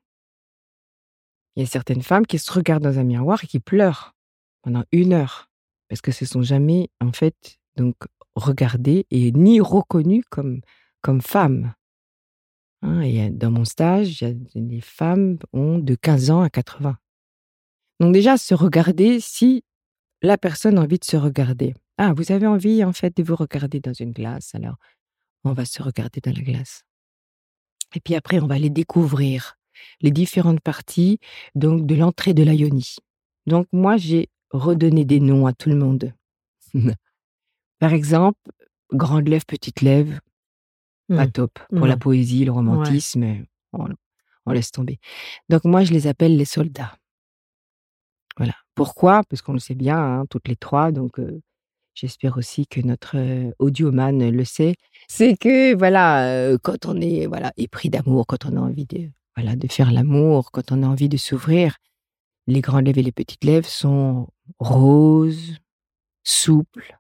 [1.60, 4.14] Il y a certaines femmes qui se regardent dans un miroir et qui pleurent
[4.62, 5.50] pendant une heure
[5.90, 7.96] parce que se sont jamais, en fait, donc
[8.34, 10.62] regardées et ni reconnues comme,
[11.02, 11.74] comme femmes.
[12.80, 16.96] Hein, et dans mon stage, des femmes ont de 15 ans à 80.
[18.00, 19.62] Donc déjà, se regarder si
[20.22, 21.74] la personne a envie de se regarder.
[21.98, 24.76] Ah, vous avez envie en fait de vous regarder dans une glace, alors
[25.44, 26.84] on va se regarder dans la glace.
[27.94, 29.58] Et puis après, on va les découvrir,
[30.00, 31.18] les différentes parties
[31.54, 32.96] donc de l'entrée de la yoni.
[33.46, 36.12] Donc moi, j'ai redonné des noms à tout le monde.
[37.78, 38.38] Par exemple,
[38.92, 40.18] grande lèvre, petite lèvre,
[41.08, 41.32] pas Mm.
[41.32, 41.58] top.
[41.70, 43.88] Pour la poésie, le romantisme, on,
[44.46, 44.98] on laisse tomber.
[45.48, 46.96] Donc moi, je les appelle les soldats.
[48.36, 48.54] Voilà.
[48.74, 49.22] Pourquoi?
[49.28, 50.92] Parce qu'on le sait bien, hein, toutes les trois.
[50.92, 51.40] Donc euh,
[51.94, 54.74] j'espère aussi que notre euh, audioman le sait.
[55.08, 59.10] C'est que voilà, euh, quand on est voilà épris d'amour, quand on a envie de
[59.36, 61.76] voilà de faire l'amour, quand on a envie de s'ouvrir,
[62.46, 64.28] les grandes lèvres et les petites lèvres sont
[64.58, 65.56] roses,
[66.24, 66.98] souples,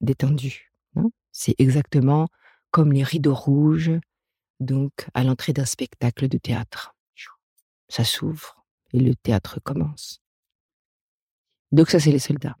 [0.00, 0.72] détendues.
[0.96, 1.10] hein.
[1.32, 2.28] C'est exactement
[2.70, 3.92] comme les rideaux rouges,
[4.60, 6.94] donc à l'entrée d'un spectacle de théâtre.
[7.88, 10.20] Ça s'ouvre et le théâtre commence.
[11.72, 12.56] Donc ça, c'est les soldats.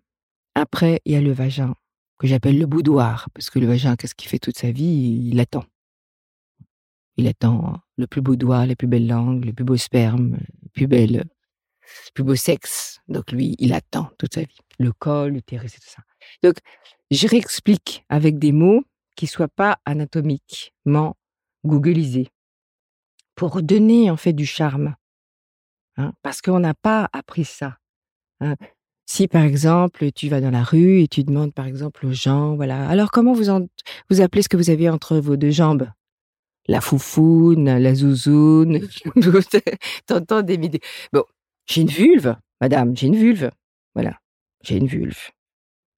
[0.54, 1.74] Après, il y a le vagin,
[2.18, 5.28] que j'appelle le boudoir, parce que le vagin, qu'est-ce qu'il fait toute sa vie?
[5.30, 5.64] Il attend.
[7.18, 10.68] Il attend le plus beau doigt, la plus belle langue, le plus beau sperme, le
[10.70, 10.88] plus
[12.14, 13.00] plus beau sexe.
[13.08, 14.58] Donc lui, il attend toute sa vie.
[14.78, 16.02] Le col, l'utérus et tout ça.
[16.42, 16.56] Donc,
[17.10, 18.84] je réexplique avec des mots
[19.16, 21.16] qui soient pas anatomiquement
[21.64, 22.28] googlisés
[23.34, 24.94] pour donner en fait du charme.
[25.96, 27.78] hein, parce qu'on n'a pas appris ça.
[28.40, 28.56] hein.
[29.06, 32.56] Si par exemple tu vas dans la rue et tu demandes par exemple aux gens,
[32.56, 33.44] voilà, alors comment vous
[34.10, 35.88] vous appelez ce que vous avez entre vos deux jambes?
[36.68, 38.80] La foufoune, la zouzoune,
[40.06, 40.80] t'entends des idées.
[41.12, 41.24] Bon,
[41.66, 43.50] j'ai une vulve, madame, j'ai une vulve,
[43.94, 44.18] voilà,
[44.62, 45.18] j'ai une vulve.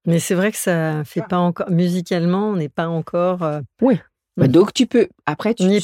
[0.07, 1.71] Mais c'est vrai que ça fait pas encore.
[1.71, 3.43] Musicalement, on n'est pas encore.
[3.43, 3.61] euh,
[4.37, 4.53] Bah, Mm.
[4.53, 5.81] donc tu peux, après tu, mets,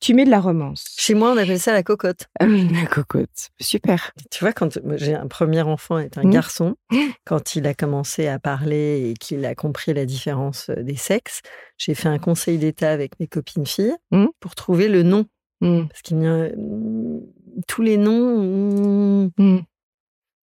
[0.00, 0.86] tu mets de la romance.
[0.98, 2.26] Chez moi, on appelle ça la cocotte.
[2.40, 4.12] Ah la cocotte, super.
[4.30, 6.30] Tu vois, quand j'ai un premier enfant est un Mm.
[6.30, 6.74] garçon,
[7.26, 11.42] quand il a commencé à parler et qu'il a compris la différence euh, des sexes,
[11.78, 14.26] j'ai fait un conseil d'état avec mes copines filles Mm.
[14.40, 15.26] pour trouver le nom.
[15.60, 16.48] Parce qu'il y a
[17.68, 19.30] tous les noms.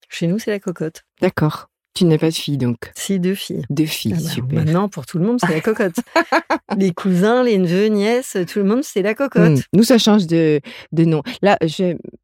[0.10, 1.04] Chez nous, c'est la cocotte.
[1.22, 1.70] D'accord.
[1.96, 3.64] Tu n'as pas de fille, donc Si, deux filles.
[3.70, 4.60] Deux filles, Ah bah, super.
[4.60, 5.96] Maintenant, pour tout le monde, c'est la cocotte.
[6.78, 9.60] les cousins, les neveux, nièces, tout le monde, c'est la cocotte.
[9.60, 9.62] Hmm.
[9.72, 10.60] Nous, ça change de,
[10.92, 11.24] de nom.
[11.42, 11.58] Là,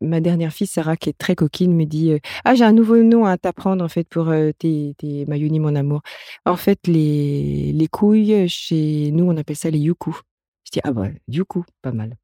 [0.01, 2.97] ma dernière fille, Sarah, qui est très coquine, me dit euh, Ah, j'ai un nouveau
[3.01, 6.01] nom à t'apprendre, en fait, pour euh, tes, tes Mayuni, mon amour.
[6.45, 10.19] En fait, les, les couilles, chez nous, on appelle ça les yuku.
[10.71, 12.15] Je dis Ah, bah, yuku, pas mal.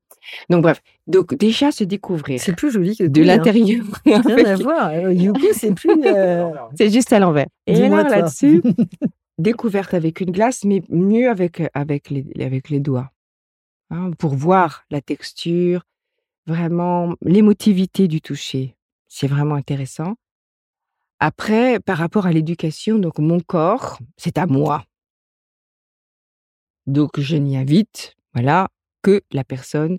[0.50, 0.82] Donc, bref.
[1.06, 3.26] Donc, déjà, se découvrir C'est plus joli que de hein.
[3.26, 3.86] l'intérieur.
[4.06, 4.89] Rien à voir.
[4.93, 5.14] Euh,
[5.54, 5.91] c'est plus.
[6.06, 7.48] euh, C'est juste à l'envers.
[7.66, 8.04] Et toi.
[8.04, 8.62] là-dessus,
[9.38, 13.12] découverte avec une glace, mais mieux avec, avec, les, avec les doigts.
[13.89, 15.84] Hein, pour voir la texture,
[16.45, 18.76] vraiment l'émotivité du toucher.
[19.08, 20.16] C'est vraiment intéressant.
[21.20, 24.84] Après, par rapport à l'éducation, donc mon corps, c'est à moi.
[26.86, 28.68] Donc, je n'y invite, voilà,
[29.02, 29.98] que la personne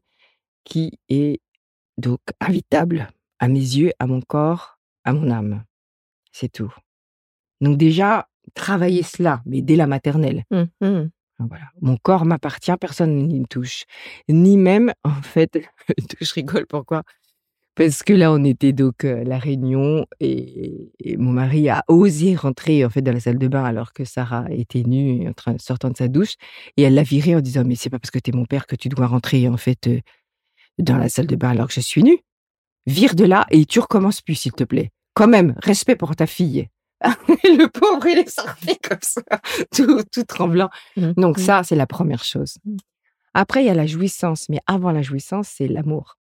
[0.62, 1.41] qui est
[1.97, 3.09] donc invitable
[3.41, 5.64] à mes yeux, à mon corps, à mon âme.
[6.30, 6.72] C'est tout.
[7.61, 10.45] Donc déjà, travailler cela, mais dès la maternelle.
[10.53, 11.11] hum, hum.
[11.41, 11.66] Voilà.
[11.80, 13.86] Mon corps m'appartient, personne n'y me touche.
[14.28, 15.59] Ni même, en fait,
[16.20, 17.03] je rigole, pourquoi?
[17.78, 22.34] Parce que là, on était donc à la réunion et, et mon mari a osé
[22.34, 25.54] rentrer en fait dans la salle de bain alors que Sarah était nue, en train,
[25.60, 26.34] sortant de sa douche,
[26.76, 28.74] et elle l'a viré en disant mais c'est pas parce que t'es mon père que
[28.74, 30.00] tu dois rentrer en fait euh,
[30.78, 32.18] dans la salle de bain alors que je suis nue.
[32.86, 34.90] Vire de là et tu recommences plus s'il te plaît.
[35.14, 36.66] Quand même, respect pour ta fille.
[37.04, 39.22] le pauvre, il est sorti comme ça,
[39.72, 40.68] tout, tout tremblant.
[40.96, 41.44] Hum, Donc hum.
[41.44, 42.58] ça, c'est la première chose.
[42.64, 42.76] Mm.
[43.34, 46.17] Après, il y a la jouissance, mais avant la jouissance, c'est l'amour.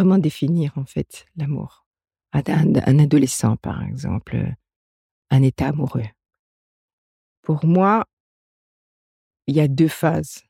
[0.00, 1.84] Comment définir en fait l'amour?
[2.32, 4.54] Un, un- adolescent, par exemple,
[5.30, 6.06] un état amoureux.
[7.42, 8.06] Pour moi,
[9.46, 10.42] il y a deux phases.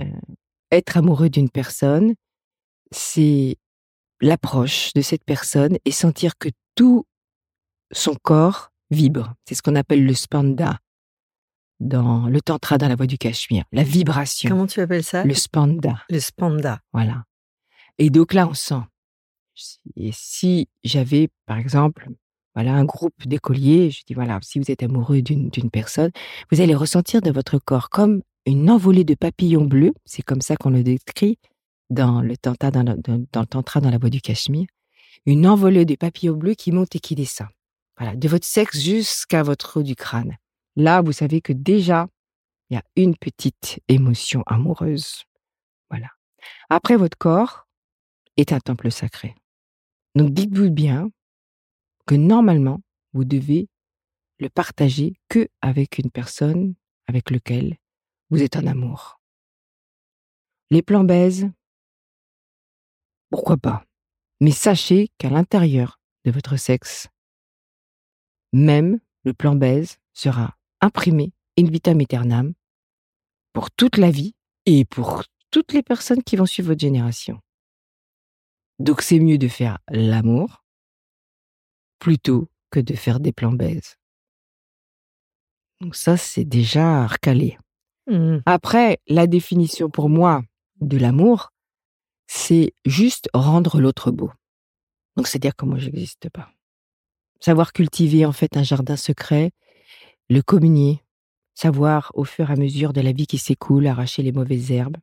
[0.00, 0.04] Euh,
[0.72, 2.14] être amoureux d'une personne,
[2.90, 3.56] c'est
[4.20, 7.04] l'approche de cette personne et sentir que tout
[7.92, 9.34] son corps vibre.
[9.46, 10.80] C'est ce qu'on appelle le spanda
[11.78, 15.22] dans le tantra dans la voie du Cachemire, la vibration, Comment tu appelles ça?
[15.24, 16.80] Le spanda, Le spanda.
[16.92, 17.24] voilà.
[17.98, 18.80] Et donc là, on sent.
[19.96, 22.08] Et si j'avais, par exemple,
[22.54, 26.10] voilà, un groupe d'écoliers, je dis voilà, si vous êtes amoureux d'une personne,
[26.50, 30.56] vous allez ressentir dans votre corps comme une envolée de papillons bleus, c'est comme ça
[30.56, 31.38] qu'on le décrit
[31.90, 34.66] dans le tantra, dans dans- dans le tantra, dans la voie du Cachemire,
[35.26, 37.48] une envolée de papillons bleus qui monte et qui descend.
[37.98, 40.36] Voilà, de votre sexe jusqu'à votre haut du crâne.
[40.76, 42.08] Là, vous savez que déjà,
[42.70, 45.24] il y a une petite émotion amoureuse.
[45.90, 46.08] Voilà.
[46.70, 47.66] Après, votre corps
[48.36, 49.34] est un temple sacré.
[50.14, 51.10] Donc, dites-vous bien
[52.06, 52.80] que normalement,
[53.12, 53.68] vous devez
[54.38, 56.74] le partager que avec une personne
[57.06, 57.76] avec laquelle
[58.30, 59.20] vous êtes en amour.
[60.70, 61.50] Les plans baise,
[63.30, 63.84] pourquoi pas?
[64.40, 67.08] Mais sachez qu'à l'intérieur de votre sexe,
[68.52, 72.54] même le plan baise sera imprimé in vitam aeternam
[73.52, 74.34] pour toute la vie
[74.66, 77.40] et pour toutes les personnes qui vont suivre votre génération.
[78.82, 80.64] Donc c'est mieux de faire l'amour
[82.00, 83.96] plutôt que de faire des plans baise.
[85.80, 87.56] Donc ça, c'est déjà recalé.
[88.10, 88.42] Hum.
[88.44, 90.42] Après, la définition pour moi
[90.80, 91.52] de l'amour,
[92.26, 94.32] c'est juste rendre l'autre beau.
[95.16, 96.50] Donc c'est-à-dire que moi, j'existe pas.
[97.38, 99.52] Savoir cultiver en fait un jardin secret,
[100.28, 101.04] le communier,
[101.54, 104.96] savoir au fur et à mesure de la vie qui s'écoule arracher les mauvaises herbes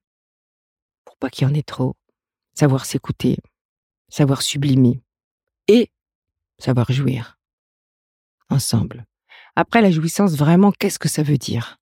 [1.06, 1.96] pour pas qu'il y en ait trop,
[2.54, 3.38] savoir s'écouter,
[4.10, 5.02] savoir sublimer
[5.68, 5.92] et
[6.58, 7.38] savoir jouir
[8.50, 9.06] ensemble.
[9.56, 11.78] Après la jouissance, vraiment, qu'est-ce que ça veut dire?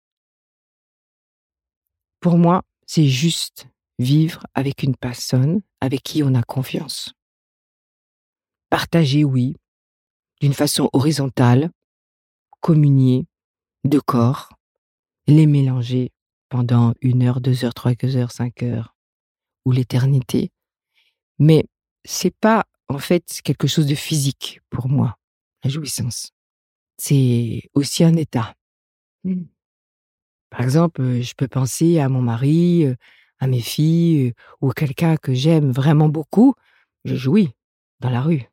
[2.20, 3.66] Pour moi, c'est juste
[3.98, 7.12] vivre avec une personne avec qui on a confiance.
[8.70, 9.56] Partager, oui,
[10.40, 11.70] d'une façon horizontale,
[12.60, 13.26] communier,
[13.84, 14.50] de corps,
[15.26, 16.12] les mélanger
[16.48, 18.94] pendant une heure, deux heures, trois heures, cinq heures,
[19.64, 20.50] ou l'éternité.
[21.38, 21.64] Mais
[22.04, 25.18] c'est pas, en fait, quelque chose de physique pour moi,
[25.64, 26.32] la jouissance.
[26.98, 28.54] C'est aussi un état.
[29.24, 29.44] Mm.
[30.50, 32.94] Par exemple, euh, je peux penser à mon mari, euh,
[33.40, 36.54] à mes filles, euh, ou à quelqu'un que j'aime vraiment beaucoup.
[37.04, 37.50] Je jouis
[38.00, 38.44] dans la rue.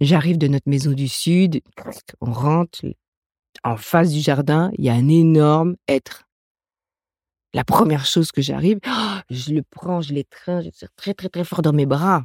[0.00, 1.62] J'arrive de notre maison du Sud,
[2.20, 2.84] on rentre,
[3.62, 6.23] en face du jardin, il y a un énorme être.
[7.54, 11.14] La première chose que j'arrive, oh, je le prends, je l'étreins, je le serre très
[11.14, 12.24] très très fort dans mes bras.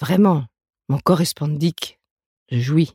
[0.00, 0.44] Vraiment,
[0.88, 1.22] mon corps
[2.50, 2.92] je jouis.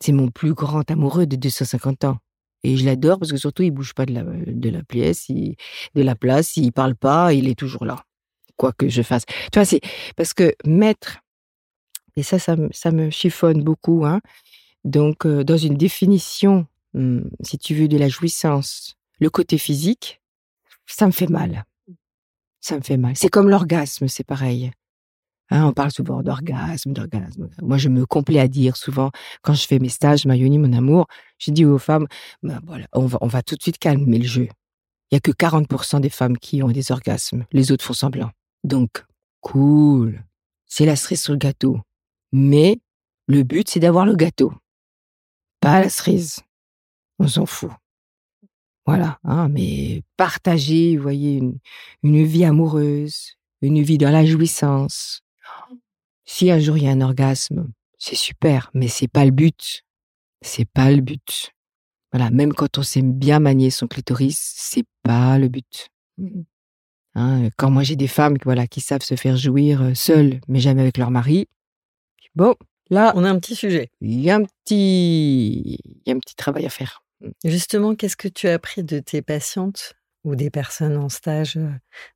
[0.00, 2.18] C'est mon plus grand amoureux de 250 ans.
[2.64, 5.56] Et je l'adore parce que surtout, il bouge pas de la, de pièce, il-
[5.94, 8.04] de la place, il parle pas, il est toujours là.
[8.56, 9.24] Quoi que je fasse.
[9.52, 9.80] Tu vois, c'est
[10.16, 11.18] parce que mettre
[12.16, 12.70] Et ça, ça, me-
[13.10, 14.04] chiffonne beaucoup.
[14.04, 14.20] Hein.
[14.84, 16.66] Donc, euh, dans une définition,
[17.42, 20.20] si tu veux, de la jouissance, le côté physique,
[20.86, 21.64] ça me fait mal.
[22.60, 23.16] Ça me fait mal.
[23.16, 24.70] C'est comme l'orgasme, c'est pareil.
[25.50, 27.48] Hein, on parle souvent d'orgasme, d'orgasme.
[27.62, 29.10] Moi, je me complais à dire souvent,
[29.42, 31.06] quand je fais mes stages, Mayoni, mon amour,
[31.38, 32.06] je dis aux femmes,
[32.42, 34.48] voilà, on va, on va tout de suite calmer le jeu.
[35.10, 37.46] Il y a que 40% des femmes qui ont des orgasmes.
[37.52, 38.30] Les autres font semblant.
[38.62, 39.04] Donc,
[39.40, 40.22] cool.
[40.66, 41.80] C'est la cerise sur le gâteau.
[42.32, 42.78] Mais
[43.26, 44.52] le but, c'est d'avoir le gâteau.
[45.60, 46.40] Pas la cerise.
[47.18, 47.70] On s'en fout.
[48.86, 49.18] Voilà.
[49.24, 51.58] Hein, mais partager, vous voyez, une,
[52.02, 55.20] une vie amoureuse, une vie dans la jouissance.
[56.24, 59.82] Si un jour il y a un orgasme, c'est super, mais c'est pas le but.
[60.40, 61.52] C'est pas le but.
[62.12, 65.88] Voilà, même quand on sait bien manier son clitoris, c'est pas le but.
[67.14, 70.60] Hein, quand moi j'ai des femmes voilà, qui savent se faire jouir euh, seules, mais
[70.60, 71.46] jamais avec leur mari,
[72.34, 72.54] bon,
[72.90, 73.90] là, On a un petit sujet.
[74.00, 77.02] il y a un petit, il y a un petit travail à faire.
[77.44, 79.94] Justement, qu'est-ce que tu as appris de tes patientes
[80.24, 81.70] ou des personnes en stage, euh,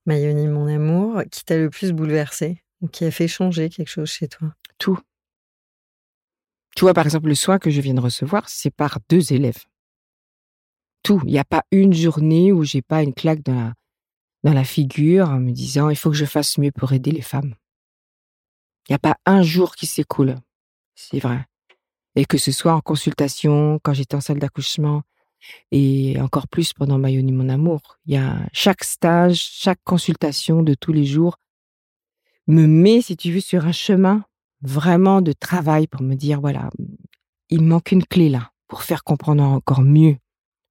[0.06, 4.10] Mayoni, mon amour, qui t'a le plus bouleversé ou qui a fait changer quelque chose
[4.10, 4.54] chez toi?
[4.78, 4.98] Tout.
[6.76, 9.64] Tu vois, par exemple, le soin que je viens de recevoir, c'est par deux élèves.
[11.02, 11.20] Tout.
[11.24, 13.74] Il n'y a pas une journée où j'ai pas une claque dans la,
[14.44, 17.22] dans la figure en me disant il faut que je fasse mieux pour aider les
[17.22, 17.54] femmes.
[18.88, 20.36] Il n'y a pas un jour qui s'écoule.
[20.94, 21.44] C'est vrai.
[22.14, 25.02] Et que ce soit en consultation, quand j'étais en salle d'accouchement,
[25.70, 27.98] et encore plus pendant Mayoni mon amour.
[28.06, 31.38] Il y a chaque stage, chaque consultation de tous les jours
[32.46, 34.24] me met, si tu veux, sur un chemin
[34.62, 36.70] vraiment de travail pour me dire, voilà,
[37.50, 40.16] il manque une clé là pour faire comprendre encore mieux,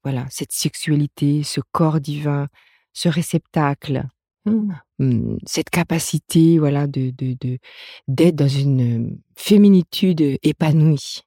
[0.04, 2.48] voilà, cette sexualité, ce corps divin,
[2.94, 4.06] ce réceptacle,
[4.46, 7.14] hum, cette capacité, voilà, de
[8.08, 11.22] d'être dans une euh, féminitude épanouie.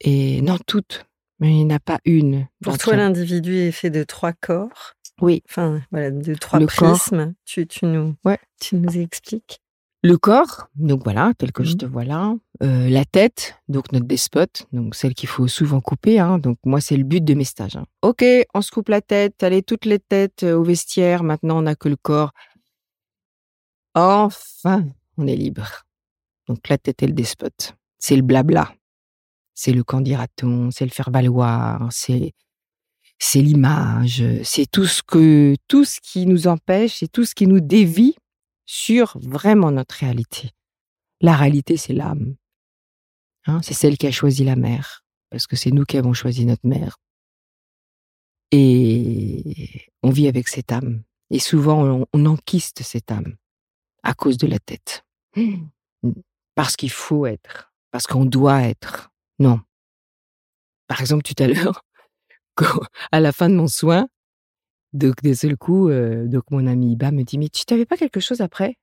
[0.00, 1.04] Et non toutes,
[1.40, 2.46] mais il n'y en a pas une.
[2.62, 6.96] Pour toi, l'individu est fait de trois corps, Oui, enfin, voilà, de trois Le corps.
[6.98, 7.34] prismes.
[7.44, 8.38] Tu, tu, nous, Ouais.
[8.60, 9.60] tu nous expliques
[10.04, 11.76] Le corps, donc voilà, tel que je Mhm.
[11.78, 12.34] te vois là.
[12.62, 16.20] Euh, la tête, donc notre despote, donc celle qu'il faut souvent couper.
[16.20, 16.38] Hein.
[16.38, 17.74] Donc moi, c'est le but de mes stages.
[17.76, 17.84] hein.
[18.02, 18.24] Ok,
[18.54, 21.24] on se coupe la tête, allez, toutes les têtes euh, au vestiaire.
[21.24, 22.30] Maintenant, on n'a que le corps.
[23.94, 24.84] Enfin,
[25.16, 25.84] on est libre.
[26.46, 27.74] Donc la tête et le despote.
[27.98, 28.72] C'est le blabla.
[29.60, 32.32] C'est le quand dira-t-on, c'est le faire valoir, c'est
[33.18, 37.48] c'est l'image, c'est tout ce que tout ce qui nous empêche et tout ce qui
[37.48, 38.14] nous dévie
[38.66, 40.52] sur vraiment notre réalité.
[41.20, 42.36] La réalité, c'est l'âme.
[43.46, 46.46] Hein, c'est celle qui a choisi la mère, parce que c'est nous qui avons choisi
[46.46, 46.96] notre mère.
[48.52, 51.02] Et on vit avec cette âme.
[51.30, 53.34] Et souvent, on, on enquiste cette âme
[54.04, 55.04] à cause de la tête.
[56.54, 59.10] Parce qu'il faut être, parce qu'on doit être.
[59.38, 59.60] Non.
[60.86, 61.84] Par exemple, tout à l'heure,
[63.12, 64.08] à la fin de mon soin,
[64.92, 67.96] donc d'un seul coup, euh, donc mon ami Iba me dit mais tu t'avais pas
[67.96, 68.78] quelque chose après?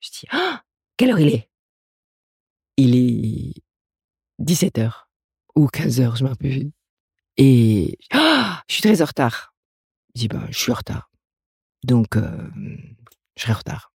[0.00, 0.62] Je dis ah
[0.96, 1.50] quelle heure il est?
[2.76, 3.54] Il est
[4.38, 4.92] 17 h
[5.56, 6.70] ou 15 h je m'en rappelle.
[7.36, 9.54] Et ah je suis très en retard.
[10.14, 11.10] Je dis bah je suis en retard.
[11.82, 12.48] Donc euh,
[13.36, 13.92] je serai en retard.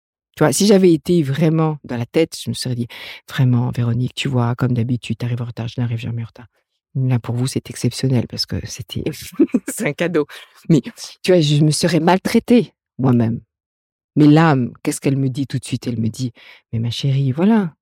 [0.51, 2.87] Si j'avais été vraiment dans la tête, je me serais dit
[3.29, 6.47] vraiment Véronique, tu vois, comme d'habitude, tu arrives en retard, je n'arrive jamais en retard.
[6.95, 9.03] Là, pour vous, c'est exceptionnel parce que c'était
[9.67, 10.25] c'est un cadeau.
[10.69, 10.81] Mais
[11.23, 13.41] tu vois, je me serais maltraitée moi-même.
[14.15, 15.87] Mais l'âme, qu'est-ce qu'elle me dit tout de suite?
[15.87, 16.31] Elle me dit,
[16.73, 17.73] mais ma chérie, voilà,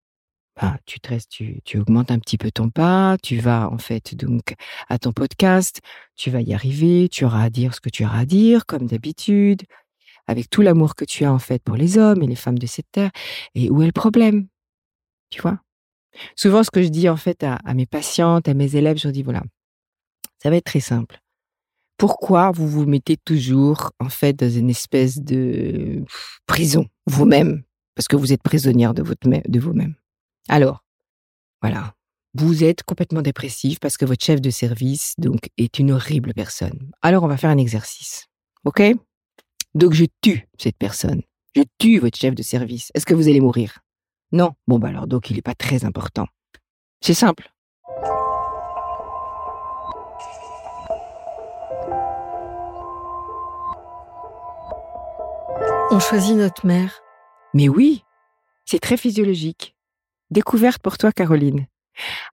[0.86, 4.56] tu te tu, tu augmentes un petit peu ton pas, tu vas en fait donc
[4.90, 5.82] à ton podcast,
[6.16, 8.88] tu vas y arriver, tu auras à dire ce que tu auras à dire, comme
[8.88, 9.64] d'habitude,
[10.28, 12.68] avec tout l'amour que tu as en fait pour les hommes et les femmes de
[12.68, 13.12] cette terre.
[13.56, 14.48] Et où est le problème
[15.30, 15.60] Tu vois?
[16.36, 19.14] Souvent, ce que je dis en fait à, mes patientes, à mes élèves, je leur
[19.14, 19.44] dis voilà,
[20.42, 21.20] ça va être très simple.
[21.98, 26.04] Pourquoi vous vous mettez toujours en fait dans une espèce de
[26.46, 27.64] prison vous-même?
[27.96, 29.96] Parce que vous êtes prisonnière de de vous-même.
[30.50, 30.84] Alors,
[31.62, 31.96] voilà,
[32.36, 36.92] vous êtes complètement dépressif parce que votre chef de service donc est une horrible personne.
[37.02, 38.28] Alors on va faire un exercice,
[38.64, 38.94] ok?
[39.78, 41.22] Donc je tue cette personne.
[41.56, 42.92] Je tue votre chef de service.
[42.96, 43.78] Est-ce que vous allez mourir?
[44.32, 44.54] Non.
[44.68, 46.26] Bon bah alors donc il n'est pas très important.
[47.00, 47.54] C'est simple.
[55.92, 57.00] On choisit notre mère.
[57.54, 58.04] Mais oui,
[58.66, 59.76] c'est très physiologique.
[60.32, 61.68] Découverte pour toi, Caroline.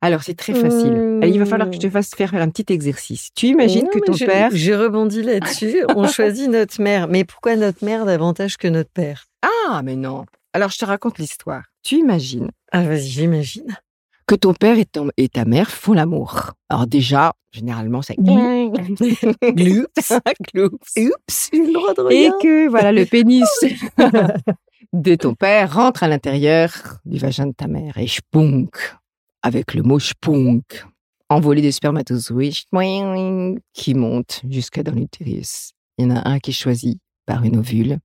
[0.00, 1.20] Alors, c'est très facile.
[1.22, 3.30] Il va falloir que je te fasse faire un petit exercice.
[3.34, 4.50] Tu imagines Non, que ton je, père...
[4.52, 5.84] Je rebondis là-dessus.
[5.96, 7.08] On choisit notre mère.
[7.08, 9.24] Mais pourquoi notre mère davantage que notre père?
[9.68, 10.24] Ah, mais non.
[10.52, 11.62] Alors, je te raconte l'histoire.
[11.82, 13.76] Tu imagines Ah, vas-y, j'imagine.
[14.26, 16.52] que ton père et, ton- et ta mère font l'amour.
[16.70, 20.12] Alors déjà, généralement, c'est Gloops.
[20.54, 20.92] Gloops.
[20.96, 22.42] Oups, j'ai le droit de Et regarder.
[22.42, 23.46] que voilà le pénis
[24.92, 26.70] de ton père rentre à l'intérieur
[27.04, 28.74] du vagin de ta mère et spunk
[29.44, 30.86] avec le mot spunk
[31.28, 32.64] envolé de spermatozoïdes
[33.74, 35.72] qui monte jusqu'à dans l'utérus.
[35.98, 37.98] Il y en a un qui est choisi par une ovule,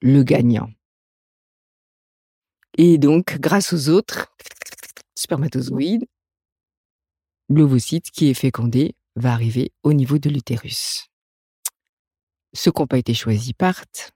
[0.00, 0.70] le gagnant.
[2.78, 4.34] Et donc, grâce aux autres
[5.14, 6.06] spermatozoïdes,
[7.50, 11.08] l'ovocyte qui est fécondé va arriver au niveau de l'utérus.
[12.54, 14.12] Ceux qui n'ont pas été choisis partent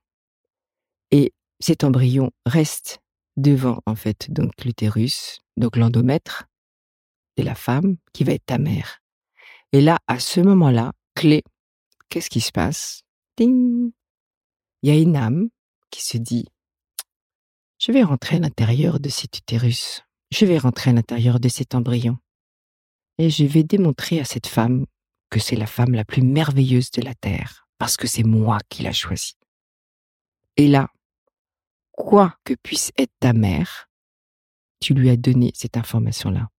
[1.11, 2.99] et cet embryon reste
[3.37, 6.47] devant en fait donc l'utérus, donc l'endomètre
[7.37, 9.01] de la femme qui va être ta mère.
[9.73, 11.43] Et là, à ce moment-là, clé,
[12.09, 13.03] qu'est-ce qui se passe?
[13.37, 13.93] Ding
[14.83, 15.49] Il y a une âme
[15.91, 16.47] qui se dit
[17.79, 21.75] je vais rentrer à l'intérieur de cet utérus, je vais rentrer à l'intérieur de cet
[21.75, 22.17] embryon
[23.19, 24.87] et je vais démontrer à cette femme
[25.31, 28.83] que c'est la femme la plus merveilleuse de la terre parce que c'est moi qui
[28.83, 29.35] l'a choisie.
[30.57, 30.89] Et là,
[31.97, 33.91] quoi que puisse être ta mère,
[34.81, 36.51] tu lui as donné cette information-là.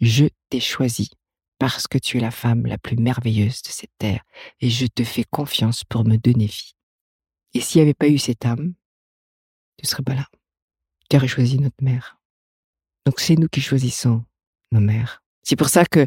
[0.00, 1.10] Je t'ai choisi
[1.58, 4.22] parce que tu es la femme la plus merveilleuse de cette terre
[4.60, 6.74] et je te fais confiance pour me donner vie.
[7.54, 8.74] Et s'il n'y avait pas eu cette âme,
[9.78, 10.28] tu ne serais pas là.
[11.08, 12.20] Tu aurais choisi notre mère.
[13.06, 14.24] Donc c'est nous qui choisissons
[14.72, 15.22] nos mères.
[15.42, 16.06] C'est pour ça que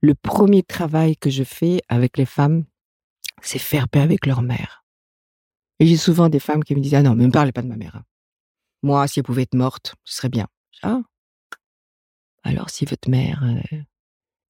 [0.00, 2.64] le premier travail que je fais avec les femmes,
[3.42, 4.84] c'est faire paix avec leur mère.
[5.78, 7.68] Et j'ai souvent des femmes qui me disent Ah non, ne me parlez pas de
[7.68, 7.96] ma mère.
[7.96, 8.04] hein.
[8.82, 10.46] Moi, si elle pouvait être morte, ce serait bien.
[10.82, 11.00] Ah.
[12.44, 13.78] Alors, si votre mère euh,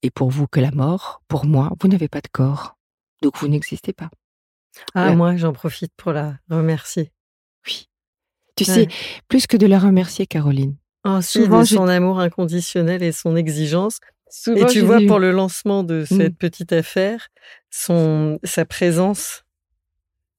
[0.03, 2.77] est pour vous que la mort, pour moi, vous n'avez pas de corps.
[3.23, 4.11] Donc, vous n'existez pas.
[4.95, 7.13] Ah, moi, j'en profite pour la remercier.
[7.67, 7.89] Oui.
[8.57, 8.75] Tu Ouais.
[8.75, 8.89] sais,
[9.29, 10.77] plus que de la remercier, Caroline.
[11.05, 14.01] Oh, Souvent, de son amour inconditionnel et son exigence.
[14.29, 16.07] Souvent, Et tu vois, pour le lancement de Mm.
[16.17, 17.29] cette petite affaire,
[17.71, 19.45] son, sa présence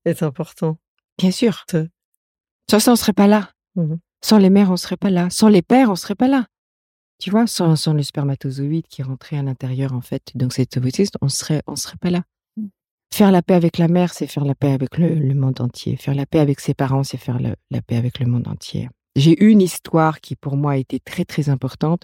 [0.05, 0.77] est important.
[1.17, 1.63] Bien sûr.
[2.69, 3.49] Sans ça, on serait pas là.
[3.77, 3.99] Mhm.
[4.21, 5.29] Sans les mères, on serait pas là.
[5.29, 6.47] Sans les pères, on serait pas là.
[7.19, 11.15] Tu vois, sans, sans le spermatozoïde qui rentrait à l'intérieur, en fait, donc cet ovocyste,
[11.21, 12.23] on serait, on serait pas là.
[13.13, 15.95] Faire la paix avec la mère, c'est faire la paix avec le, le monde entier.
[15.95, 18.89] Faire la paix avec ses parents, c'est faire la paix avec le monde entier.
[19.15, 22.03] J'ai eu une histoire qui, pour moi, a été très, très importante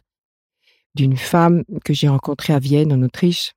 [0.95, 3.53] d'une femme que j'ai rencontrée à Vienne, en Autriche,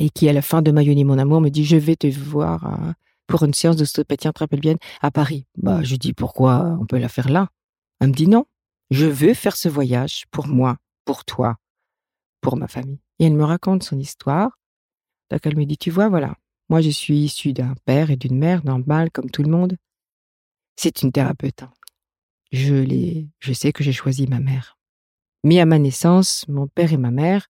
[0.00, 2.66] et qui, à la fin de Mayoni, mon amour, me dit, je vais te voir
[2.66, 2.92] euh,
[3.26, 5.46] pour une séance d'ostéopathie intrapelvienne à Paris.
[5.56, 7.48] Bah, je dis, pourquoi on peut la faire là?
[8.00, 8.46] Elle me dit, non,
[8.90, 11.56] je veux faire ce voyage pour moi, pour toi,
[12.40, 13.00] pour ma famille.
[13.18, 14.58] Et elle me raconte son histoire.
[15.30, 16.36] Donc elle me dit, tu vois, voilà,
[16.68, 19.76] moi je suis issue d'un père et d'une mère normale comme tout le monde.
[20.76, 21.62] C'est une thérapeute.
[21.62, 21.72] hein.
[22.52, 24.78] Je l'ai, je sais que j'ai choisi ma mère.
[25.42, 27.48] Mais à ma naissance, mon père et ma mère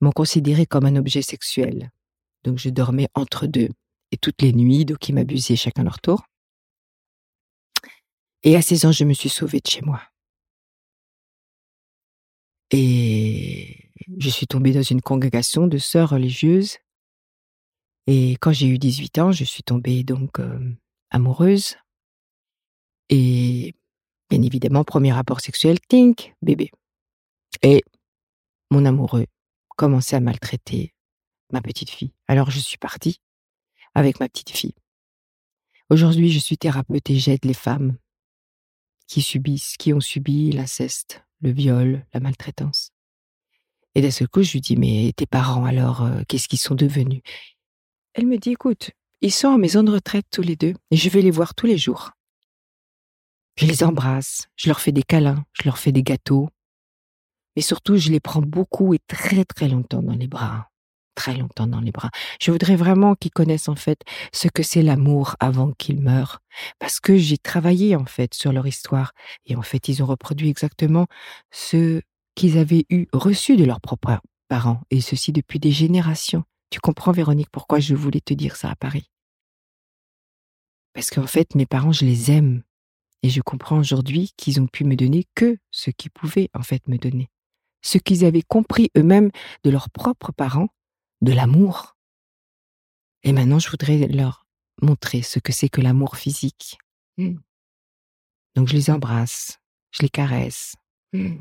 [0.00, 1.90] m'ont considéré comme un objet sexuel.
[2.42, 3.68] Donc je dormais entre deux.
[4.12, 6.22] Et toutes les nuits, donc ils m'abusaient chacun leur tour.
[8.44, 10.02] Et à 16 ans, je me suis sauvée de chez moi.
[12.70, 16.78] Et je suis tombée dans une congrégation de sœurs religieuses.
[18.06, 20.74] Et quand j'ai eu 18 ans, je suis tombée donc euh,
[21.10, 21.76] amoureuse.
[23.08, 23.74] Et
[24.28, 26.70] bien évidemment, premier rapport sexuel, tink, bébé.
[27.62, 27.82] Et
[28.70, 29.26] mon amoureux
[29.76, 30.94] commençait à maltraiter
[31.52, 32.12] ma petite fille.
[32.26, 33.20] Alors je suis partie
[33.94, 34.74] avec ma petite fille.
[35.90, 37.96] Aujourd'hui, je suis thérapeute et j'aide les femmes
[39.06, 42.92] qui subissent, qui ont subi l'inceste, le viol, la maltraitance.
[43.94, 46.74] Et d'un seul coup, je lui dis, mais tes parents alors, euh, qu'est-ce qu'ils sont
[46.74, 47.20] devenus?
[48.14, 48.90] Elle me dit, écoute,
[49.20, 51.66] ils sont en maison de retraite tous les deux et je vais les voir tous
[51.66, 52.12] les jours.
[53.56, 56.48] Je les embrasse, je leur fais des câlins, je leur fais des gâteaux.
[57.54, 60.71] Mais surtout, je les prends beaucoup et très très longtemps dans les bras.
[61.14, 62.10] Très longtemps dans les bras.
[62.40, 64.00] Je voudrais vraiment qu'ils connaissent en fait
[64.32, 66.40] ce que c'est l'amour avant qu'ils meurent.
[66.78, 69.12] Parce que j'ai travaillé en fait sur leur histoire.
[69.44, 71.06] Et en fait, ils ont reproduit exactement
[71.50, 72.00] ce
[72.34, 74.80] qu'ils avaient eu reçu de leurs propres parents.
[74.90, 76.44] Et ceci depuis des générations.
[76.70, 79.10] Tu comprends, Véronique, pourquoi je voulais te dire ça à Paris?
[80.94, 82.62] Parce qu'en fait, mes parents, je les aime.
[83.22, 86.86] Et je comprends aujourd'hui qu'ils ont pu me donner que ce qu'ils pouvaient en fait
[86.88, 87.28] me donner.
[87.82, 89.30] Ce qu'ils avaient compris eux-mêmes
[89.64, 90.68] de leurs propres parents,
[91.22, 91.96] de l'amour.
[93.22, 94.46] Et maintenant, je voudrais leur
[94.82, 96.76] montrer ce que c'est que l'amour physique.
[97.16, 97.36] Mm.
[98.56, 99.60] Donc, je les embrasse,
[99.92, 100.74] je les caresse.
[101.12, 101.36] Mm.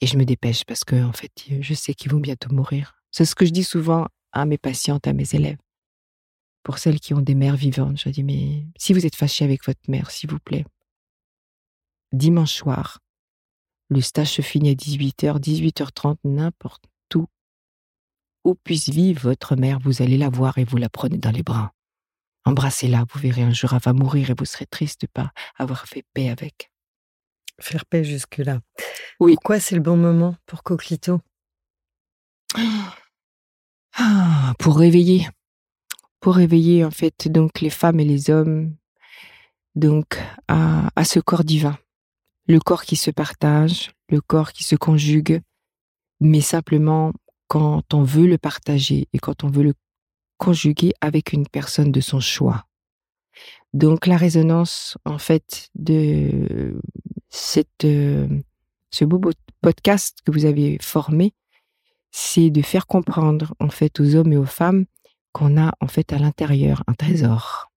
[0.00, 2.96] Et je me dépêche parce que, en fait, je sais qu'ils vont bientôt mourir.
[3.10, 5.58] C'est ce que je dis souvent à mes patientes, à mes élèves.
[6.64, 9.64] Pour celles qui ont des mères vivantes, je dis, mais si vous êtes fâché avec
[9.64, 10.64] votre mère, s'il vous plaît,
[12.12, 13.00] dimanche soir.
[13.90, 16.84] Le stage se finit à 18h, 18h30, n'importe
[18.44, 18.54] où.
[18.54, 21.72] Puisse vivre votre mère, vous allez la voir et vous la prenez dans les bras.
[22.44, 25.86] Embrassez-la, vous verrez un jour, elle va mourir et vous serez triste de pas avoir
[25.86, 26.70] fait paix avec.
[27.60, 28.60] Faire paix jusque-là.
[29.20, 29.34] Oui.
[29.34, 31.20] Pourquoi c'est le bon moment pour Coquelito?
[33.96, 35.28] Ah, pour réveiller.
[36.18, 38.74] Pour réveiller, en fait, donc les femmes et les hommes,
[39.76, 40.18] donc,
[40.48, 41.78] à, à ce corps divin.
[42.48, 45.40] Le corps qui se partage, le corps qui se conjugue,
[46.20, 47.12] mais simplement
[47.54, 49.74] quand on veut le partager et quand on veut le
[50.38, 52.66] conjuguer avec une personne de son choix.
[53.72, 56.76] Donc la résonance en fait de
[57.28, 58.26] cette euh,
[58.90, 59.20] ce beau
[59.60, 61.32] podcast que vous avez formé,
[62.10, 64.86] c'est de faire comprendre en fait aux hommes et aux femmes
[65.30, 67.70] qu'on a en fait à l'intérieur un trésor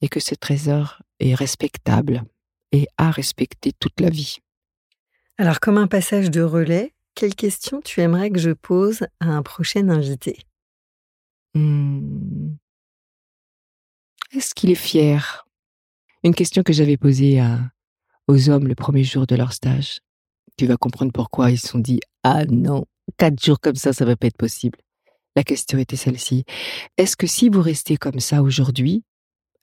[0.00, 2.24] et que ce trésor est respectable
[2.72, 4.38] et à respecter toute la vie.
[5.38, 9.42] Alors comme un passage de relais, quelle question tu aimerais que je pose à un
[9.42, 10.38] prochain invité?
[11.54, 12.54] Hmm.
[14.32, 15.46] Est-ce qu'il est fier?
[16.24, 17.60] Une question que j'avais posée à,
[18.28, 20.00] aux hommes le premier jour de leur stage.
[20.56, 22.86] Tu vas comprendre pourquoi ils se sont dit Ah non,
[23.18, 24.78] quatre jours comme ça, ça va pas être possible.
[25.36, 26.44] La question était celle-ci.
[26.96, 29.02] Est-ce que si vous restez comme ça aujourd'hui,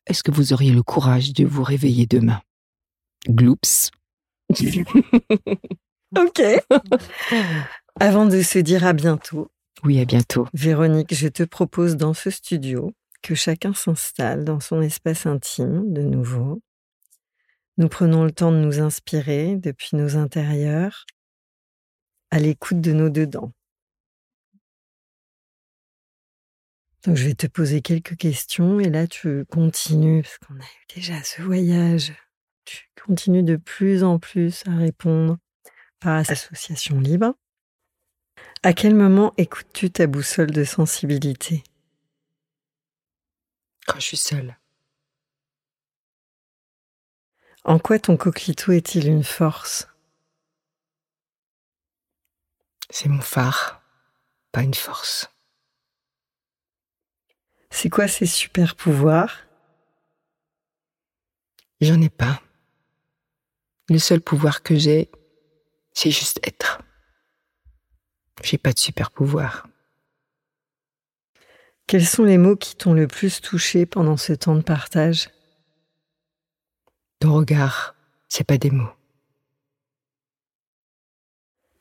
[0.07, 2.41] est-ce que vous auriez le courage de vous réveiller demain?
[3.27, 3.91] Gloops.
[6.17, 6.41] ok.
[7.99, 9.51] Avant de se dire à bientôt,
[9.83, 10.47] oui, à bientôt.
[10.53, 16.01] Véronique, je te propose dans ce studio que chacun s'installe dans son espace intime de
[16.01, 16.61] nouveau.
[17.77, 21.05] Nous prenons le temps de nous inspirer depuis nos intérieurs
[22.29, 23.53] à l'écoute de nos dedans.
[27.05, 30.93] Donc je vais te poser quelques questions et là tu continues parce qu'on a eu
[30.93, 32.13] déjà ce voyage.
[32.65, 35.37] Tu continues de plus en plus à répondre
[35.99, 37.35] par association libre.
[38.63, 41.63] À quel moment écoutes-tu ta boussole de sensibilité?
[43.87, 44.57] Quand je suis seule.
[47.63, 49.87] En quoi ton coquelito est-il une force?
[52.89, 53.81] C'est mon phare,
[54.51, 55.29] pas une force.
[57.69, 59.45] C'est quoi ses super pouvoirs?
[61.81, 62.41] J'en ai pas.
[63.89, 65.09] Le seul pouvoir que j'ai,
[65.99, 66.81] c'est juste être.
[68.41, 69.67] J'ai pas de super pouvoir.
[71.87, 75.29] Quels sont les mots qui t'ont le plus touché pendant ce temps de partage?
[77.19, 77.95] Ton regard,
[78.29, 78.93] c'est pas des mots.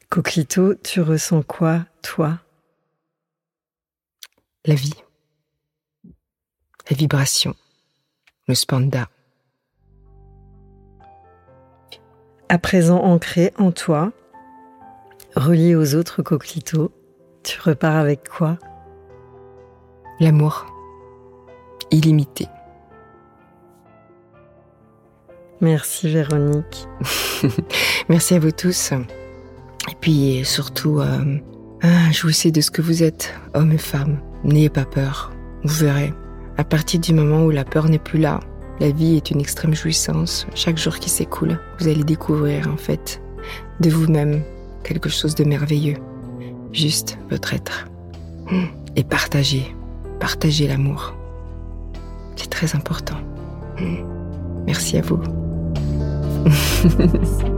[0.09, 2.41] Coquelito, tu ressens quoi, toi?
[4.65, 5.01] La vie.
[6.91, 7.55] La vibration.
[8.49, 9.09] Le spanda.
[12.51, 14.11] À présent ancré en toi,
[15.37, 16.91] relié aux autres coquelitos,
[17.43, 18.57] tu repars avec quoi?
[20.19, 20.65] L'amour.
[21.91, 22.47] Illimité.
[25.61, 26.89] Merci Véronique.
[28.09, 28.93] Merci à vous tous.
[28.93, 31.37] Et puis surtout, euh,
[31.83, 34.21] ah, jouissez de ce que vous êtes, hommes et femmes.
[34.43, 35.33] N'ayez pas peur.
[35.65, 36.15] Vous verrez.
[36.57, 38.41] À partir du moment où la peur n'est plus là,
[38.81, 40.47] la vie est une extrême jouissance.
[40.55, 43.21] Chaque jour qui s'écoule, vous allez découvrir en fait
[43.81, 44.43] de vous-même
[44.85, 45.97] quelque chose de merveilleux.
[46.73, 47.89] Juste votre être.
[48.97, 49.75] Et partagez.
[50.21, 51.15] Partagez l'amour.
[52.37, 53.17] C'est très important.
[54.67, 55.21] Merci à vous.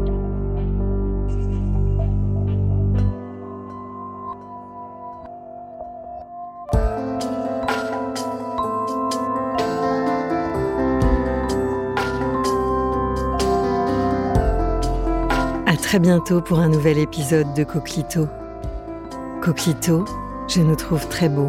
[15.91, 18.29] très bientôt pour un nouvel épisode de Coquelito.
[19.43, 20.05] Coquelito,
[20.47, 21.49] je nous trouve très beau.